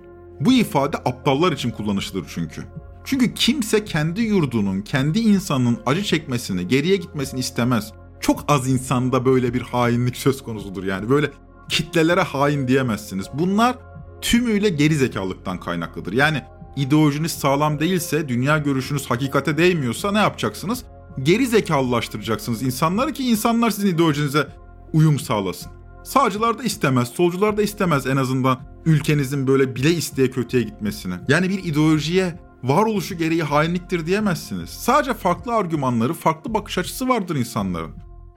Bu 0.41 0.53
ifade 0.53 0.97
aptallar 0.97 1.53
için 1.53 1.71
kullanışlıdır 1.71 2.31
çünkü. 2.35 2.63
Çünkü 3.07 3.35
kimse 3.35 3.85
kendi 3.85 4.21
yurdunun, 4.21 4.81
kendi 4.81 5.19
insanın 5.19 5.79
acı 5.87 6.03
çekmesini, 6.03 6.69
geriye 6.69 6.97
gitmesini 6.97 7.41
istemez. 7.41 7.93
Çok 8.21 8.45
az 8.49 8.69
insanda 8.69 9.25
böyle 9.25 9.55
bir 9.55 9.61
hainlik 9.61 10.17
söz 10.17 10.43
konusudur 10.43 10.85
yani. 10.85 11.11
Böyle 11.11 11.31
kitlelere 11.69 12.23
hain 12.23 12.69
diyemezsiniz. 12.69 13.27
Bunlar 13.35 13.77
tümüyle 14.21 14.69
geri 14.69 14.95
zekalıktan 14.95 15.61
kaynaklıdır. 15.61 16.13
Yani 16.13 16.43
ideolojiniz 16.77 17.33
sağlam 17.33 17.81
değilse, 17.81 18.29
dünya 18.29 18.59
görüşünüz 18.59 19.11
hakikate 19.11 19.59
değmiyorsa 19.59 20.13
ne 20.13 20.19
yapacaksınız? 20.19 20.85
Geri 21.23 21.47
zekalılaştıracaksınız 21.47 22.63
insanları 22.63 23.13
ki 23.13 23.25
insanlar 23.25 23.71
sizin 23.71 23.95
ideolojinize 23.95 24.49
uyum 24.93 25.19
sağlasın. 25.19 25.73
Sağcılar 26.05 26.59
da 26.59 26.63
istemez, 26.63 27.09
solcular 27.09 27.57
da 27.57 27.63
istemez 27.63 28.07
en 28.07 28.17
azından 28.17 28.61
ülkenizin 28.85 29.47
böyle 29.47 29.77
bile 29.77 29.91
isteye 29.91 30.31
kötüye 30.31 30.63
gitmesini. 30.63 31.15
Yani 31.29 31.49
bir 31.49 31.65
ideolojiye 31.65 32.46
varoluşu 32.69 33.15
gereği 33.15 33.43
hainliktir 33.43 34.07
diyemezsiniz. 34.07 34.71
Sadece 34.71 35.15
farklı 35.15 35.55
argümanları, 35.55 36.15
farklı 36.15 36.55
bakış 36.55 36.79
açısı 36.79 37.09
vardır 37.09 37.37
insanların. 37.37 37.95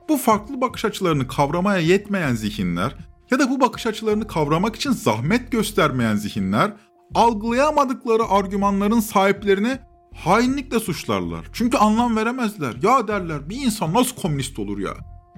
Bu 0.09 0.17
farklı 0.17 0.61
bakış 0.61 0.85
açılarını 0.85 1.27
kavramaya 1.27 1.79
yetmeyen 1.79 2.35
zihinler 2.35 2.95
ya 3.31 3.39
da 3.39 3.49
bu 3.49 3.61
bakış 3.61 3.85
açılarını 3.85 4.27
kavramak 4.27 4.75
için 4.75 4.91
zahmet 4.91 5.51
göstermeyen 5.51 6.15
zihinler 6.15 6.73
algılayamadıkları 7.15 8.23
argümanların 8.29 8.99
sahiplerini 8.99 9.79
hainlikle 10.15 10.79
suçlarlar. 10.79 11.45
Çünkü 11.53 11.77
anlam 11.77 12.17
veremezler. 12.17 12.73
Ya 12.83 13.07
derler 13.07 13.49
bir 13.49 13.61
insan 13.61 13.93
nasıl 13.93 14.15
komünist 14.15 14.59
olur 14.59 14.79
ya? 14.79 14.93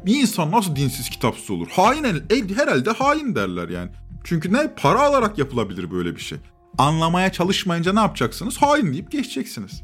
Bir 0.05 0.21
insan 0.21 0.51
nasıl 0.51 0.75
dinsiz 0.75 1.09
kitapsız 1.09 1.51
olur? 1.51 1.67
Hain 1.71 2.03
el, 2.03 2.23
el, 2.29 2.55
herhalde 2.55 2.91
hain 2.91 3.35
derler 3.35 3.69
yani. 3.69 3.91
Çünkü 4.23 4.53
ne? 4.53 4.73
Para 4.75 5.01
alarak 5.01 5.37
yapılabilir 5.37 5.91
böyle 5.91 6.15
bir 6.15 6.21
şey. 6.21 6.37
Anlamaya 6.77 7.31
çalışmayınca 7.31 7.93
ne 7.93 7.99
yapacaksınız? 7.99 8.57
Hain 8.57 8.93
deyip 8.93 9.11
geçeceksiniz. 9.11 9.81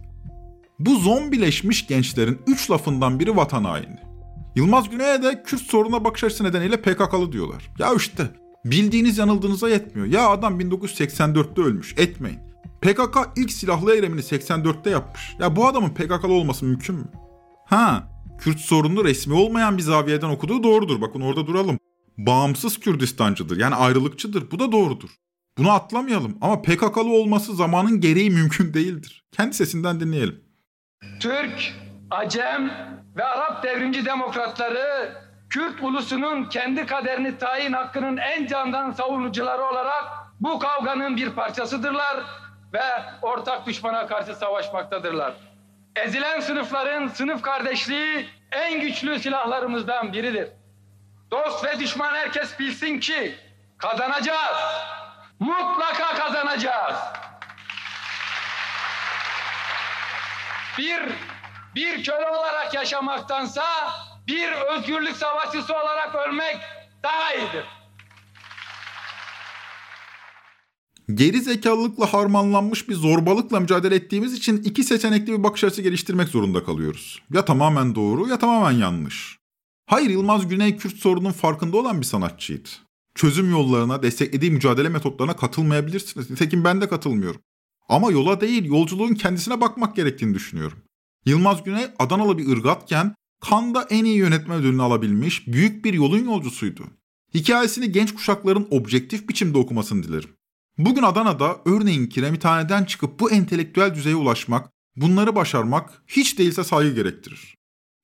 Bu 0.79 0.95
zombileşmiş 0.95 1.87
gençlerin 1.87 2.41
üç 2.47 2.71
lafından 2.71 3.19
biri 3.19 3.35
vatan 3.35 3.63
haini. 3.63 3.97
Yılmaz 4.55 4.89
Güney'e 4.89 5.23
de 5.23 5.43
Kürt 5.43 5.61
sorununa 5.61 6.03
bakış 6.03 6.23
açısı 6.23 6.43
nedeniyle 6.43 6.81
PKK'lı 6.81 7.31
diyorlar. 7.31 7.69
Ya 7.79 7.93
işte 7.93 8.29
bildiğiniz 8.65 9.17
yanıldığınıza 9.17 9.69
yetmiyor. 9.69 10.07
Ya 10.07 10.29
adam 10.29 10.59
1984'te 10.59 11.61
ölmüş 11.61 11.93
etmeyin. 11.97 12.39
PKK 12.81 13.17
ilk 13.35 13.51
silahlı 13.51 13.95
eylemini 13.95 14.21
84'te 14.21 14.89
yapmış. 14.89 15.35
Ya 15.39 15.55
bu 15.55 15.67
adamın 15.67 15.89
PKK'lı 15.89 16.33
olması 16.33 16.65
mümkün 16.65 16.95
mü? 16.95 17.07
Ha, 17.65 18.07
Kürt 18.39 18.59
sorununu 18.59 19.03
resmi 19.05 19.33
olmayan 19.33 19.77
bir 19.77 19.83
zaviyeden 19.83 20.29
okuduğu 20.29 20.63
doğrudur. 20.63 21.01
Bakın 21.01 21.21
orada 21.21 21.47
duralım. 21.47 21.79
Bağımsız 22.17 22.79
Kürdistancıdır. 22.79 23.57
Yani 23.57 23.75
ayrılıkçıdır. 23.75 24.51
Bu 24.51 24.59
da 24.59 24.71
doğrudur. 24.71 25.09
Bunu 25.57 25.71
atlamayalım. 25.71 26.37
Ama 26.41 26.61
PKK'lı 26.61 27.13
olması 27.13 27.55
zamanın 27.55 28.01
gereği 28.01 28.29
mümkün 28.29 28.73
değildir. 28.73 29.23
Kendi 29.31 29.53
sesinden 29.53 29.99
dinleyelim. 29.99 30.43
Türk, 31.19 31.73
Acem 32.11 32.71
ve 33.15 33.23
Arap 33.23 33.63
devrimci 33.63 34.05
demokratları 34.05 35.17
Kürt 35.49 35.83
ulusunun 35.83 36.49
kendi 36.49 36.85
kaderini 36.85 37.37
tayin 37.37 37.73
hakkının 37.73 38.17
en 38.17 38.47
candan 38.47 38.91
savunucuları 38.91 39.63
olarak 39.63 40.03
bu 40.39 40.59
kavganın 40.59 41.17
bir 41.17 41.29
parçasıdırlar 41.29 42.23
ve 42.73 42.81
ortak 43.21 43.67
düşmana 43.67 44.07
karşı 44.07 44.35
savaşmaktadırlar. 44.35 45.33
Ezilen 45.95 46.39
sınıfların 46.39 47.07
sınıf 47.07 47.41
kardeşliği 47.41 48.25
en 48.51 48.81
güçlü 48.81 49.19
silahlarımızdan 49.19 50.13
biridir. 50.13 50.49
Dost 51.31 51.65
ve 51.65 51.79
düşman 51.79 52.13
herkes 52.13 52.59
bilsin 52.59 52.99
ki 52.99 53.35
kazanacağız. 53.77 54.57
Mutlaka 55.39 56.15
kazanacağız. 56.15 56.97
Bir 60.77 61.01
bir 61.75 62.03
köle 62.03 62.29
olarak 62.29 62.73
yaşamaktansa 62.73 63.63
bir 64.27 64.51
özgürlük 64.51 65.15
savaşçısı 65.15 65.73
olarak 65.73 66.15
ölmek 66.15 66.57
daha 67.03 67.33
iyidir. 67.33 67.65
Geri 71.13 71.41
zekalılıkla 71.41 72.13
harmanlanmış 72.13 72.89
bir 72.89 72.95
zorbalıkla 72.95 73.59
mücadele 73.59 73.95
ettiğimiz 73.95 74.33
için 74.33 74.57
iki 74.57 74.83
seçenekli 74.83 75.33
bir 75.33 75.43
bakış 75.43 75.63
açısı 75.63 75.81
geliştirmek 75.81 76.27
zorunda 76.27 76.63
kalıyoruz. 76.63 77.23
Ya 77.33 77.45
tamamen 77.45 77.95
doğru 77.95 78.27
ya 78.27 78.39
tamamen 78.39 78.77
yanlış. 78.77 79.37
Hayır 79.85 80.09
Yılmaz 80.09 80.47
Güney 80.47 80.77
Kürt 80.77 80.95
sorunun 80.97 81.31
farkında 81.31 81.77
olan 81.77 82.01
bir 82.01 82.05
sanatçıydı. 82.05 82.69
Çözüm 83.17 83.51
yollarına, 83.51 84.03
desteklediği 84.03 84.51
mücadele 84.51 84.89
metotlarına 84.89 85.35
katılmayabilirsiniz. 85.35 86.29
Nitekim 86.29 86.63
ben 86.63 86.81
de 86.81 86.89
katılmıyorum. 86.89 87.41
Ama 87.89 88.11
yola 88.11 88.41
değil, 88.41 88.65
yolculuğun 88.65 89.13
kendisine 89.13 89.61
bakmak 89.61 89.95
gerektiğini 89.95 90.33
düşünüyorum. 90.33 90.77
Yılmaz 91.25 91.63
Güney 91.63 91.85
Adanalı 91.99 92.37
bir 92.37 92.47
ırgatken 92.47 93.15
Kanda 93.41 93.87
en 93.89 94.05
iyi 94.05 94.17
yönetme 94.17 94.55
ödülünü 94.55 94.81
alabilmiş 94.81 95.47
büyük 95.47 95.85
bir 95.85 95.93
yolun 95.93 96.25
yolcusuydu. 96.25 96.83
Hikayesini 97.33 97.91
genç 97.91 98.13
kuşakların 98.13 98.67
objektif 98.71 99.29
biçimde 99.29 99.57
okumasını 99.57 100.03
dilerim. 100.03 100.29
Bugün 100.77 101.03
Adana'da 101.03 101.61
örneğin 101.65 102.07
kiremithaneden 102.07 102.83
çıkıp 102.83 103.19
bu 103.19 103.31
entelektüel 103.31 103.95
düzeye 103.95 104.15
ulaşmak, 104.15 104.69
bunları 104.95 105.35
başarmak 105.35 106.03
hiç 106.07 106.39
değilse 106.39 106.63
saygı 106.63 106.95
gerektirir. 106.95 107.55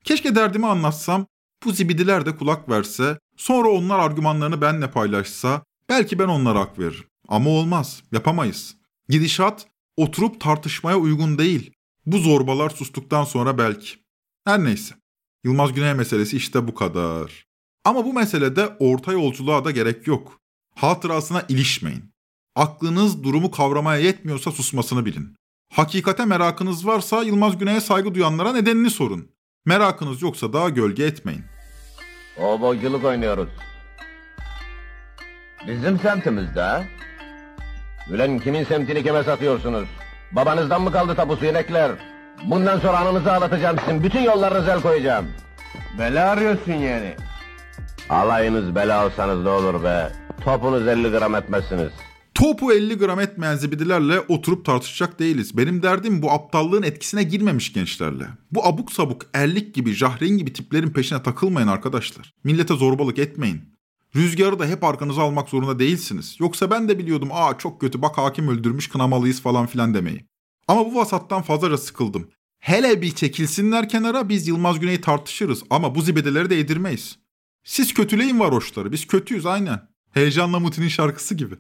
Keşke 0.04 0.36
derdimi 0.36 0.67
anlatsam, 0.67 1.26
bu 1.65 1.71
zibidiler 1.71 2.26
de 2.26 2.36
kulak 2.36 2.69
verse, 2.69 3.19
sonra 3.38 3.69
onlar 3.69 4.00
argümanlarını 4.00 4.62
benle 4.62 4.91
paylaşsa, 4.91 5.63
belki 5.89 6.19
ben 6.19 6.28
onlara 6.28 6.60
hak 6.60 6.80
veririm. 6.80 7.06
Ama 7.28 7.50
olmaz, 7.50 8.04
yapamayız. 8.12 8.76
Gidişat 9.10 9.67
oturup 9.98 10.41
tartışmaya 10.41 10.98
uygun 10.98 11.38
değil. 11.38 11.74
Bu 12.06 12.17
zorbalar 12.17 12.69
sustuktan 12.69 13.24
sonra 13.24 13.58
belki. 13.58 13.89
Her 14.46 14.63
neyse. 14.63 14.96
Yılmaz 15.43 15.74
Güney 15.74 15.93
meselesi 15.93 16.38
işte 16.38 16.67
bu 16.67 16.76
kadar. 16.76 17.46
Ama 17.86 18.06
bu 18.06 18.13
meselede 18.13 18.76
orta 18.80 19.12
yolculuğa 19.12 19.65
da 19.65 19.72
gerek 19.72 20.08
yok. 20.08 20.39
Hatırasına 20.76 21.46
ilişmeyin. 21.50 22.13
Aklınız 22.56 23.24
durumu 23.24 23.52
kavramaya 23.52 24.00
yetmiyorsa 24.00 24.52
susmasını 24.52 25.06
bilin. 25.06 25.36
Hakikate 25.72 26.26
merakınız 26.26 26.88
varsa 26.88 27.24
Yılmaz 27.24 27.58
Güney'e 27.58 27.82
saygı 27.82 28.15
duyanlara 28.15 28.54
nedenini 28.54 28.89
sorun. 28.89 29.32
Merakınız 29.65 30.22
yoksa 30.22 30.54
da 30.54 30.69
gölge 30.69 31.04
etmeyin. 31.04 31.53
Kovboyculuk 32.38 33.06
oynuyoruz. 33.06 33.50
Bizim 35.67 36.00
semtimizde. 36.00 36.84
Ulan 38.12 38.39
kimin 38.39 38.63
semtini 38.63 39.04
kime 39.04 39.24
satıyorsunuz? 39.24 39.88
Babanızdan 40.32 40.82
mı 40.82 40.91
kaldı 40.91 41.15
tapusu 41.15 41.46
inekler? 41.46 41.91
Bundan 42.43 42.80
sonra 42.80 42.98
anınızı 42.98 43.34
ağlatacağım 43.34 43.80
sizin. 43.80 44.04
Bütün 44.04 44.22
yollarınızı 44.22 44.72
el 44.72 44.82
koyacağım. 44.82 45.28
Bela 46.00 46.30
arıyorsun 46.30 46.74
yani. 46.74 47.15
Alayınız 48.10 48.76
bela 48.76 49.00
alsanız 49.00 49.43
ne 49.43 49.50
olur 49.50 49.84
be. 49.84 50.10
Topunuz 50.43 50.88
50 50.88 51.12
gram 51.12 51.36
etmezsiniz. 51.36 51.91
Topu 52.36 52.74
50 52.74 52.98
gram 52.98 53.19
etmeyen 53.19 53.56
zibidilerle 53.56 54.19
oturup 54.19 54.65
tartışacak 54.65 55.19
değiliz. 55.19 55.58
Benim 55.58 55.84
derdim 55.84 56.22
bu 56.22 56.32
aptallığın 56.32 56.84
etkisine 56.84 57.24
girmemiş 57.24 57.74
gençlerle. 57.74 58.28
Bu 58.52 58.65
abuk 58.65 58.91
sabuk 58.91 59.22
erlik 59.34 59.76
gibi, 59.76 59.93
jahreyn 59.93 60.38
gibi 60.38 60.54
tiplerin 60.54 60.89
peşine 60.89 61.24
takılmayın 61.24 61.67
arkadaşlar. 61.67 62.34
Millete 62.43 62.76
zorbalık 62.76 63.19
etmeyin. 63.19 63.62
Rüzgarı 64.15 64.60
da 64.60 64.65
hep 64.65 64.84
arkanıza 64.84 65.22
almak 65.22 65.50
zorunda 65.50 65.80
değilsiniz. 65.80 66.36
Yoksa 66.39 66.72
ben 66.72 66.89
de 66.89 67.00
biliyordum 67.00 67.30
aa 67.32 67.58
çok 67.58 67.82
kötü 67.82 68.02
bak 68.02 68.17
hakim 68.17 68.48
öldürmüş 68.48 68.88
kınamalıyız 68.88 69.41
falan 69.41 69.65
filan 69.65 69.93
demeyi. 69.93 70.26
Ama 70.67 70.86
bu 70.86 70.96
vasattan 70.96 71.41
fazlaca 71.41 71.78
sıkıldım. 71.78 72.30
Hele 72.60 73.02
bir 73.02 73.12
çekilsinler 73.12 73.89
kenara 73.89 74.30
biz 74.30 74.48
Yılmaz 74.48 74.80
Güney'i 74.80 75.02
tartışırız 75.02 75.63
ama 75.69 75.96
bu 75.96 76.02
zibedeleri 76.02 76.50
de 76.50 76.55
yedirmeyiz. 76.55 77.18
Siz 77.64 77.93
kötüleyin 77.93 78.39
varoşları 78.39 78.91
biz 78.91 79.08
kötüyüz 79.08 79.45
aynen. 79.45 79.80
Heyecanla 80.14 80.60
Muti'nin 80.60 80.88
şarkısı 80.88 81.36
gibi. 81.36 81.55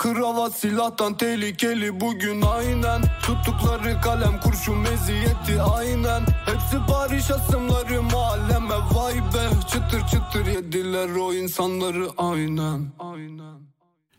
Kravat 0.00 0.58
silahtan 0.58 1.16
tehlikeli 1.16 2.00
bugün 2.00 2.42
aynen 2.42 3.02
Tuttukları 3.22 4.00
kalem 4.00 4.40
kurşun 4.40 4.78
meziyeti 4.78 5.62
aynen 5.62 6.22
Hepsi 6.46 6.76
barış 6.92 7.30
asımları 7.30 8.02
mahalleme 8.02 8.74
vay 8.94 9.14
be 9.14 9.50
Çıtır 9.72 10.00
çıtır 10.00 10.46
yediler 10.46 11.08
o 11.08 11.34
insanları 11.34 12.08
aynen 12.16 12.92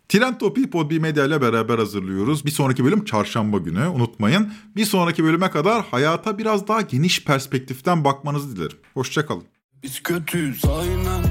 Trend 0.09 0.35
Topi'yi 0.39 0.69
Podbi 0.69 0.99
Medya 0.99 1.25
ile 1.25 1.41
beraber 1.41 1.79
hazırlıyoruz. 1.79 2.45
Bir 2.45 2.51
sonraki 2.51 2.85
bölüm 2.85 3.05
çarşamba 3.05 3.57
günü 3.57 3.87
unutmayın. 3.87 4.53
Bir 4.75 4.85
sonraki 4.85 5.23
bölüme 5.23 5.49
kadar 5.49 5.85
hayata 5.91 6.37
biraz 6.37 6.67
daha 6.67 6.81
geniş 6.81 7.25
perspektiften 7.25 8.03
bakmanızı 8.03 8.55
dilerim. 8.55 8.77
Hoşçakalın. 8.93 9.43
Biz 9.83 10.03
kötüyüz 10.03 10.65
aynen 10.65 11.30